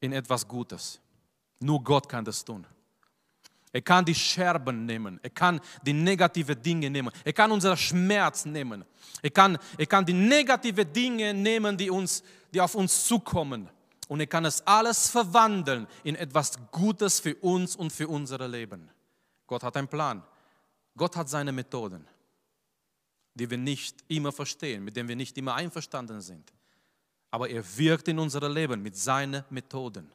in 0.00 0.12
etwas 0.12 0.46
Gutes. 0.46 1.00
Nur 1.60 1.82
Gott 1.82 2.08
kann 2.08 2.24
das 2.24 2.44
tun. 2.44 2.66
Er 3.72 3.82
kann 3.82 4.04
die 4.04 4.14
Scherben 4.14 4.84
nehmen. 4.84 5.20
Er 5.22 5.30
kann 5.30 5.60
die 5.82 5.92
negativen 5.92 6.60
Dinge 6.60 6.90
nehmen. 6.90 7.12
Er 7.24 7.32
kann 7.32 7.52
unseren 7.52 7.76
Schmerz 7.76 8.44
nehmen. 8.44 8.84
Er 9.22 9.30
kann, 9.30 9.58
er 9.78 9.86
kann 9.86 10.04
die 10.04 10.12
negativen 10.12 10.92
Dinge 10.92 11.32
nehmen, 11.34 11.76
die, 11.76 11.90
uns, 11.90 12.22
die 12.52 12.60
auf 12.60 12.74
uns 12.74 13.04
zukommen 13.04 13.68
und 14.10 14.18
er 14.18 14.26
kann 14.26 14.44
es 14.44 14.66
alles 14.66 15.08
verwandeln 15.08 15.86
in 16.02 16.16
etwas 16.16 16.58
Gutes 16.72 17.20
für 17.20 17.36
uns 17.36 17.76
und 17.76 17.92
für 17.92 18.08
unser 18.08 18.48
Leben. 18.48 18.90
Gott 19.46 19.62
hat 19.62 19.76
einen 19.76 19.86
Plan. 19.86 20.24
Gott 20.96 21.14
hat 21.14 21.28
seine 21.28 21.52
Methoden, 21.52 22.04
die 23.34 23.48
wir 23.48 23.56
nicht 23.56 24.02
immer 24.08 24.32
verstehen, 24.32 24.82
mit 24.82 24.96
denen 24.96 25.08
wir 25.08 25.14
nicht 25.14 25.38
immer 25.38 25.54
einverstanden 25.54 26.20
sind. 26.20 26.52
Aber 27.30 27.48
er 27.48 27.62
wirkt 27.78 28.08
in 28.08 28.18
unser 28.18 28.48
Leben 28.48 28.82
mit 28.82 28.96
seinen 28.96 29.44
Methoden. 29.48 30.10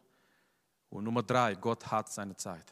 Und 0.89 1.05
Nummer 1.05 1.23
drei, 1.23 1.55
Gott 1.55 1.89
hat 1.89 2.11
seine 2.11 2.35
Zeit. 2.35 2.65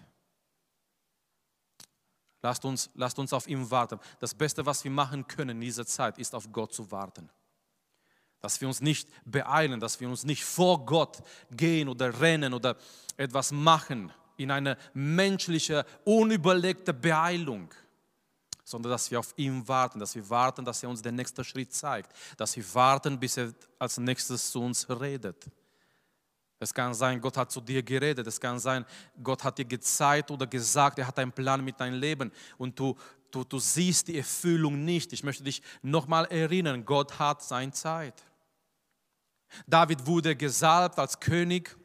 Lasst 2.43 2.65
uns, 2.65 2.91
lasst 2.93 3.17
uns 3.17 3.33
auf 3.33 3.47
ihn 3.47 3.71
warten. 3.71 3.99
Das 4.19 4.35
Beste, 4.35 4.65
was 4.65 4.83
wir 4.83 4.91
machen 4.91 5.25
können 5.27 5.57
in 5.57 5.61
dieser 5.61 5.85
Zeit, 5.85 6.19
ist 6.19 6.35
auf 6.35 6.51
Gott 6.51 6.73
zu 6.73 6.91
warten 6.91 7.29
dass 8.43 8.59
wir 8.59 8.67
uns 8.67 8.81
nicht 8.81 9.07
beeilen, 9.23 9.79
dass 9.79 10.01
wir 10.01 10.09
uns 10.09 10.25
nicht 10.25 10.43
vor 10.43 10.85
Gott 10.85 11.23
gehen 11.49 11.87
oder 11.87 12.19
rennen 12.19 12.53
oder 12.53 12.75
etwas 13.15 13.53
machen 13.53 14.11
in 14.35 14.51
eine 14.51 14.77
menschliche, 14.93 15.85
unüberlegte 16.03 16.93
Beeilung, 16.93 17.73
sondern 18.65 18.91
dass 18.91 19.09
wir 19.09 19.19
auf 19.19 19.33
ihn 19.37 19.65
warten, 19.65 19.97
dass 19.97 20.13
wir 20.15 20.29
warten, 20.29 20.65
dass 20.65 20.83
er 20.83 20.89
uns 20.89 21.01
den 21.01 21.15
nächsten 21.15 21.41
Schritt 21.45 21.73
zeigt, 21.73 22.11
dass 22.35 22.57
wir 22.57 22.65
warten, 22.73 23.17
bis 23.17 23.37
er 23.37 23.53
als 23.79 23.97
nächstes 23.97 24.51
zu 24.51 24.61
uns 24.61 24.89
redet. 24.89 25.45
Es 26.63 26.73
kann 26.73 26.93
sein, 26.93 27.21
Gott 27.21 27.37
hat 27.37 27.51
zu 27.51 27.61
dir 27.61 27.83
geredet. 27.83 28.25
Es 28.25 28.39
kann 28.39 28.57
sein, 28.57 28.85
Gott 29.21 29.43
hat 29.43 29.57
dir 29.57 29.65
gezeigt 29.65 30.31
oder 30.31 30.47
gesagt, 30.47 30.97
er 30.97 31.07
hat 31.07 31.19
einen 31.19 31.31
Plan 31.31 31.63
mit 31.63 31.79
deinem 31.79 31.99
Leben 31.99 32.31
und 32.57 32.79
du, 32.79 32.95
du, 33.29 33.43
du 33.43 33.59
siehst 33.59 34.07
die 34.07 34.17
Erfüllung 34.17 34.83
nicht. 34.83 35.13
Ich 35.13 35.23
möchte 35.23 35.43
dich 35.43 35.61
nochmal 35.81 36.25
erinnern, 36.25 36.85
Gott 36.85 37.19
hat 37.19 37.43
seine 37.43 37.71
Zeit. 37.71 38.23
David 39.67 40.05
wurde 40.05 40.35
gesalbt 40.35 40.97
als 40.97 41.19
König 41.19 41.75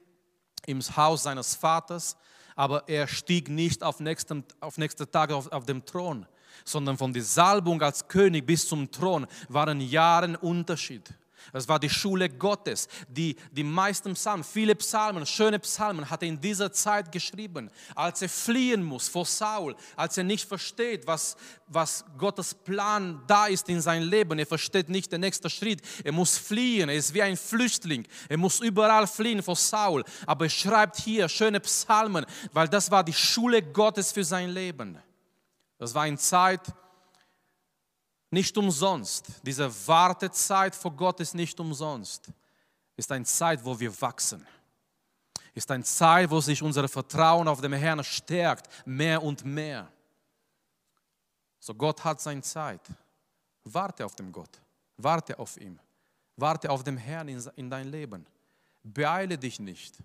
im 0.67 0.81
Haus 0.97 1.25
seines 1.25 1.55
Vaters, 1.55 2.17
aber 2.55 2.89
er 2.89 3.07
stieg 3.07 3.49
nicht 3.49 3.83
auf 3.83 4.01
nächsten, 4.01 4.45
auf 4.61 4.79
nächste 4.79 5.11
Tage 5.11 5.35
auf, 5.35 5.51
auf 5.53 5.67
dem 5.67 5.85
Thron, 5.85 6.27
sondern 6.65 6.97
von 6.97 7.13
der 7.13 7.23
Salbung 7.23 7.81
als 7.83 8.07
König 8.07 8.47
bis 8.47 8.69
zum 8.69 8.91
Thron 8.91 9.27
waren 9.49 9.81
Jahre 9.81 10.39
Unterschied. 10.39 11.15
Es 11.53 11.69
war 11.69 11.79
die 11.79 11.91
Schule 11.91 12.29
Gottes. 12.29 12.89
Die, 13.09 13.37
die 13.51 13.65
meisten 13.65 14.15
Psalmen, 14.15 14.45
viele 14.45 14.75
Psalmen, 14.75 15.27
schöne 15.27 15.59
Psalmen 15.59 16.09
hat 16.09 16.23
er 16.23 16.29
in 16.29 16.41
dieser 16.41 16.73
Zeit 16.73 17.11
geschrieben, 17.13 17.71
als 17.95 18.23
er 18.23 18.29
fliehen 18.29 18.83
muss 18.83 19.09
vor 19.09 19.27
Saul, 19.27 19.75
als 19.97 20.17
er 20.19 20.25
nicht 20.25 20.49
versteht, 20.49 21.07
was, 21.07 21.37
was 21.67 22.05
Gottes 22.17 22.55
Plan 22.55 23.23
da 23.27 23.47
ist 23.47 23.69
in 23.69 23.81
sein 23.81 24.03
Leben. 24.03 24.39
Er 24.39 24.47
versteht 24.47 24.89
nicht 24.89 25.13
den 25.13 25.21
nächsten 25.21 25.51
Schritt. 25.51 25.81
Er 26.05 26.13
muss 26.13 26.39
fliehen. 26.39 26.89
Er 26.89 26.97
ist 26.97 27.15
wie 27.15 27.23
ein 27.23 27.37
Flüchtling. 27.37 28.07
Er 28.29 28.37
muss 28.37 28.61
überall 28.61 29.07
fliehen 29.07 29.43
vor 29.43 29.57
Saul. 29.57 30.05
Aber 30.27 30.47
er 30.47 30.51
schreibt 30.51 30.97
hier 30.97 31.29
schöne 31.29 31.61
Psalmen, 31.61 32.27
weil 32.53 32.69
das 32.69 32.91
war 32.91 33.05
die 33.05 33.13
Schule 33.13 33.63
Gottes 33.63 34.13
für 34.13 34.25
sein 34.25 34.51
Leben. 34.51 34.99
Das 35.79 35.95
war 35.95 36.03
eine 36.03 36.19
Zeit, 36.19 36.61
nicht 38.31 38.57
umsonst. 38.59 39.27
Diese 39.43 39.71
Wartezeit 39.87 40.75
vor 40.75 40.93
Gott 40.93 41.21
ist 41.21 41.35
nicht 41.35 41.59
umsonst. 41.61 42.31
Ist 42.97 43.11
eine 43.13 43.25
Zeit, 43.25 43.65
wo 43.65 43.79
wir 43.79 44.01
wachsen. 44.01 44.47
Ist 45.55 45.71
eine 45.71 45.85
Zeit, 45.85 46.31
wo 46.31 46.41
sich 46.41 46.63
unser 46.63 46.89
Vertrauen 46.89 47.49
auf 47.49 47.61
den 47.61 47.73
Herrn 47.73 48.05
stärkt, 48.05 48.69
mehr 48.87 49.23
und 49.23 49.45
mehr. 49.45 49.91
So 51.59 51.75
Gott 51.75 52.05
hat 52.05 52.21
seine 52.21 52.43
Zeit. 52.43 52.83
Warte 53.65 54.05
auf 54.05 54.15
den 54.15 54.31
Gott. 54.31 54.61
Warte 54.97 55.39
auf 55.39 55.57
ihn. 55.57 55.79
Warte 56.37 56.71
auf 56.71 56.85
den 56.85 56.97
Herrn 56.97 57.29
in, 57.29 57.43
in 57.57 57.71
dein 57.71 57.89
Leben. 57.89 58.27
Beeile 58.83 59.37
dich 59.37 59.59
nicht. 59.59 59.97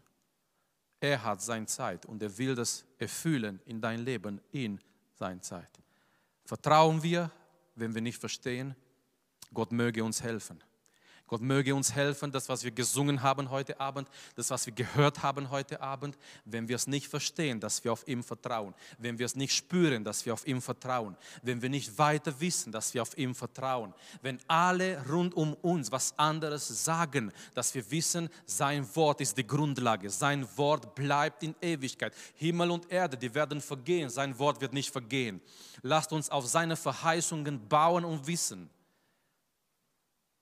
Er 1.00 1.22
hat 1.22 1.42
seine 1.42 1.66
Zeit 1.66 2.06
und 2.06 2.22
er 2.24 2.36
will 2.38 2.56
das 2.56 2.86
erfüllen 2.98 3.60
in 3.66 3.82
dein 3.82 4.00
Leben 4.00 4.42
in 4.52 4.80
seiner 5.16 5.42
Zeit. 5.42 5.70
Vertrauen 6.46 7.02
wir 7.04 7.30
wenn 7.76 7.94
wir 7.94 8.02
nicht 8.02 8.20
verstehen, 8.20 8.76
Gott 9.54 9.72
möge 9.72 10.04
uns 10.04 10.24
helfen. 10.24 10.64
Gott 11.34 11.42
möge 11.42 11.74
uns 11.74 11.96
helfen, 11.96 12.32
das, 12.32 12.48
was 12.48 12.64
wir 12.64 12.70
gesungen 12.70 13.24
haben 13.24 13.50
heute 13.50 13.80
Abend, 13.80 14.08
das, 14.36 14.52
was 14.52 14.68
wir 14.68 14.74
gehört 14.74 15.24
haben 15.24 15.50
heute 15.50 15.82
Abend, 15.82 16.16
wenn 16.46 16.68
wir 16.68 16.76
es 16.76 16.86
nicht 16.86 17.08
verstehen, 17.08 17.60
dass 17.60 17.84
wir 17.84 17.92
auf 17.92 18.08
ihm 18.08 18.24
vertrauen, 18.24 18.76
wenn 19.00 19.18
wir 19.18 19.26
es 19.26 19.36
nicht 19.36 19.56
spüren, 19.56 20.04
dass 20.04 20.28
wir 20.28 20.34
auf 20.34 20.46
ihm 20.46 20.62
vertrauen, 20.62 21.18
wenn 21.42 21.60
wir 21.64 21.70
nicht 21.70 21.98
weiter 21.98 22.40
wissen, 22.40 22.72
dass 22.72 22.94
wir 22.94 23.02
auf 23.02 23.18
ihm 23.18 23.34
vertrauen, 23.34 23.96
wenn 24.22 24.38
alle 24.48 25.04
rund 25.10 25.34
um 25.34 25.56
uns 25.56 25.92
was 25.92 26.16
anderes 26.20 26.68
sagen, 26.86 27.32
dass 27.56 27.74
wir 27.74 27.90
wissen, 27.90 28.30
sein 28.46 28.88
Wort 28.96 29.20
ist 29.20 29.36
die 29.36 29.48
Grundlage, 29.48 30.12
sein 30.12 30.48
Wort 30.56 30.94
bleibt 30.94 31.42
in 31.42 31.56
Ewigkeit. 31.60 32.14
Himmel 32.36 32.70
und 32.70 32.92
Erde, 32.92 33.18
die 33.18 33.34
werden 33.34 33.60
vergehen, 33.60 34.12
sein 34.12 34.38
Wort 34.38 34.62
wird 34.62 34.74
nicht 34.74 34.92
vergehen. 34.92 35.42
Lasst 35.82 36.14
uns 36.14 36.30
auf 36.30 36.46
seine 36.46 36.76
Verheißungen 36.76 37.68
bauen 37.68 38.06
und 38.06 38.28
wissen, 38.28 38.70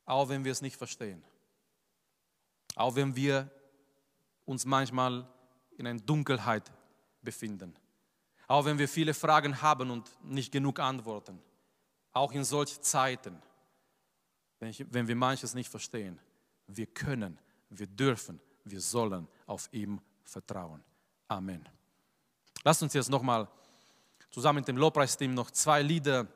auch 0.06 0.30
wenn 0.30 0.44
wir 0.44 0.52
es 0.52 0.62
nicht 0.62 0.76
verstehen. 0.76 1.24
Auch 2.76 2.96
wenn 2.96 3.16
wir 3.16 3.50
uns 4.46 4.66
manchmal 4.66 5.28
in 5.78 5.88
einer 5.88 6.00
Dunkelheit 6.00 6.72
befinden. 7.22 7.76
Auch 8.48 8.66
wenn 8.66 8.78
wir 8.78 8.88
viele 8.88 9.14
Fragen 9.14 9.62
haben 9.62 9.92
und 9.92 10.10
nicht 10.24 10.52
genug 10.52 10.80
Antworten. 10.80 11.40
Auch 12.12 12.32
in 12.34 12.44
solchen 12.44 12.82
Zeiten, 12.82 13.42
wenn, 14.60 14.70
ich, 14.70 14.86
wenn 14.92 15.08
wir 15.08 15.16
manches 15.16 15.54
nicht 15.54 15.70
verstehen. 15.70 16.20
Wir 16.68 16.88
können, 16.88 17.40
wir 17.70 17.88
dürfen, 17.88 18.40
wir 18.66 18.82
sollen 18.82 19.28
auf 19.46 19.70
ihm 19.72 20.02
vertrauen. 20.24 20.84
Amen. 21.28 21.68
Lasst 22.64 22.84
uns 22.84 22.94
jetzt 22.94 23.10
nochmal 23.10 23.48
zusammen 24.30 24.58
mit 24.60 24.68
dem 24.68 24.78
Lobpreisteam 24.78 25.34
noch 25.34 25.52
zwei 25.52 25.82
Lieder, 25.82 26.28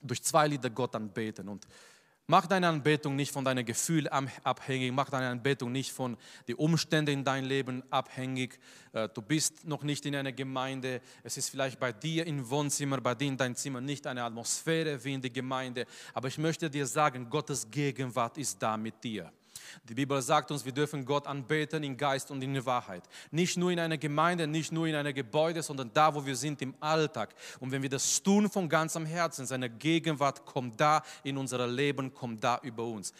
durch 0.00 0.22
zwei 0.22 0.48
Lieder 0.48 0.70
Gott 0.70 0.94
anbeten. 0.94 1.48
Und 1.48 1.66
Mach 2.26 2.46
deine 2.46 2.68
Anbetung 2.68 3.16
nicht 3.16 3.32
von 3.32 3.44
deinen 3.44 3.66
Gefühlen 3.66 4.08
abhängig, 4.08 4.92
mach 4.92 5.10
deine 5.10 5.28
Anbetung 5.28 5.72
nicht 5.72 5.92
von 5.92 6.16
den 6.48 6.54
Umständen 6.54 7.10
in 7.10 7.24
deinem 7.24 7.46
Leben 7.46 7.82
abhängig. 7.90 8.58
Äh, 8.94 9.10
du 9.10 9.20
bist 9.20 9.66
noch 9.66 9.82
nicht 9.82 10.06
in 10.06 10.16
einer 10.16 10.32
Gemeinde, 10.32 11.02
es 11.22 11.36
ist 11.36 11.50
vielleicht 11.50 11.78
bei 11.78 11.92
dir 11.92 12.26
im 12.26 12.48
Wohnzimmer, 12.48 12.98
bei 13.02 13.14
dir 13.14 13.28
in 13.28 13.36
deinem 13.36 13.54
Zimmer 13.54 13.82
nicht 13.82 14.06
eine 14.06 14.24
Atmosphäre 14.24 15.04
wie 15.04 15.12
in 15.12 15.20
der 15.20 15.30
Gemeinde, 15.30 15.84
aber 16.14 16.28
ich 16.28 16.38
möchte 16.38 16.70
dir 16.70 16.86
sagen, 16.86 17.28
Gottes 17.28 17.70
Gegenwart 17.70 18.38
ist 18.38 18.62
da 18.62 18.78
mit 18.78 19.04
dir. 19.04 19.30
Die 19.88 19.94
Bibel 19.94 20.20
sagt 20.22 20.50
uns, 20.50 20.64
wir 20.64 20.72
dürfen 20.72 21.04
Gott 21.04 21.26
anbeten 21.26 21.82
in 21.82 21.96
Geist 21.96 22.30
und 22.30 22.42
in 22.42 22.64
Wahrheit. 22.64 23.04
Nicht 23.30 23.56
nur 23.56 23.70
in 23.70 23.78
einer 23.78 23.98
Gemeinde, 23.98 24.46
nicht 24.46 24.72
nur 24.72 24.86
in 24.86 24.94
einem 24.94 25.14
Gebäude, 25.14 25.62
sondern 25.62 25.90
da, 25.92 26.14
wo 26.14 26.24
wir 26.24 26.36
sind 26.36 26.62
im 26.62 26.74
Alltag. 26.80 27.34
Und 27.60 27.72
wenn 27.72 27.82
wir 27.82 27.90
das 27.90 28.22
tun 28.22 28.48
von 28.48 28.68
ganzem 28.68 29.06
Herzen, 29.06 29.46
seine 29.46 29.68
Gegenwart 29.70 30.44
kommt 30.44 30.80
da 30.80 31.02
in 31.22 31.36
unser 31.36 31.66
Leben, 31.66 32.14
kommt 32.14 32.42
da 32.42 32.60
über 32.62 32.84
uns. 32.84 33.12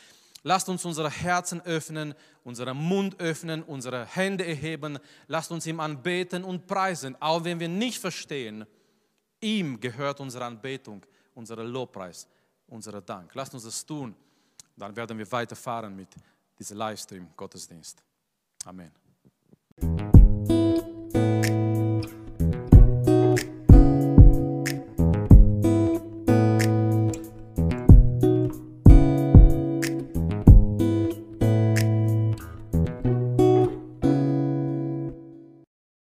Lasst 0.47 0.69
uns 0.69 0.85
unsere 0.85 1.11
Herzen 1.11 1.63
öffnen, 1.63 2.15
unseren 2.45 2.77
Mund 2.77 3.19
öffnen, 3.19 3.63
unsere 3.63 4.05
Hände 4.05 4.47
erheben. 4.47 4.99
Lasst 5.27 5.51
uns 5.51 5.67
ihm 5.67 5.81
anbeten 5.81 6.45
und 6.45 6.67
preisen, 6.67 7.17
auch 7.21 7.45
wenn 7.45 7.59
wir 7.59 7.69
nicht 7.69 7.99
verstehen. 7.99 8.67
Ihm 9.41 9.81
gehört 9.81 10.21
unsere 10.21 10.45
Anbetung, 10.45 11.05
unser 11.35 11.57
Lobpreis, 11.65 12.29
unser 12.67 13.01
Dank. 13.01 13.35
Lasst 13.35 13.55
uns 13.55 13.65
das 13.65 13.85
tun. 13.87 14.15
Dann 14.77 14.95
werden 14.95 15.17
wir 15.17 15.31
weiterfahren 15.33 15.97
mit 15.97 16.09
diesen 16.59 16.79
Livestream-Gottesdienst. 16.79 18.03
Amen. 18.65 18.93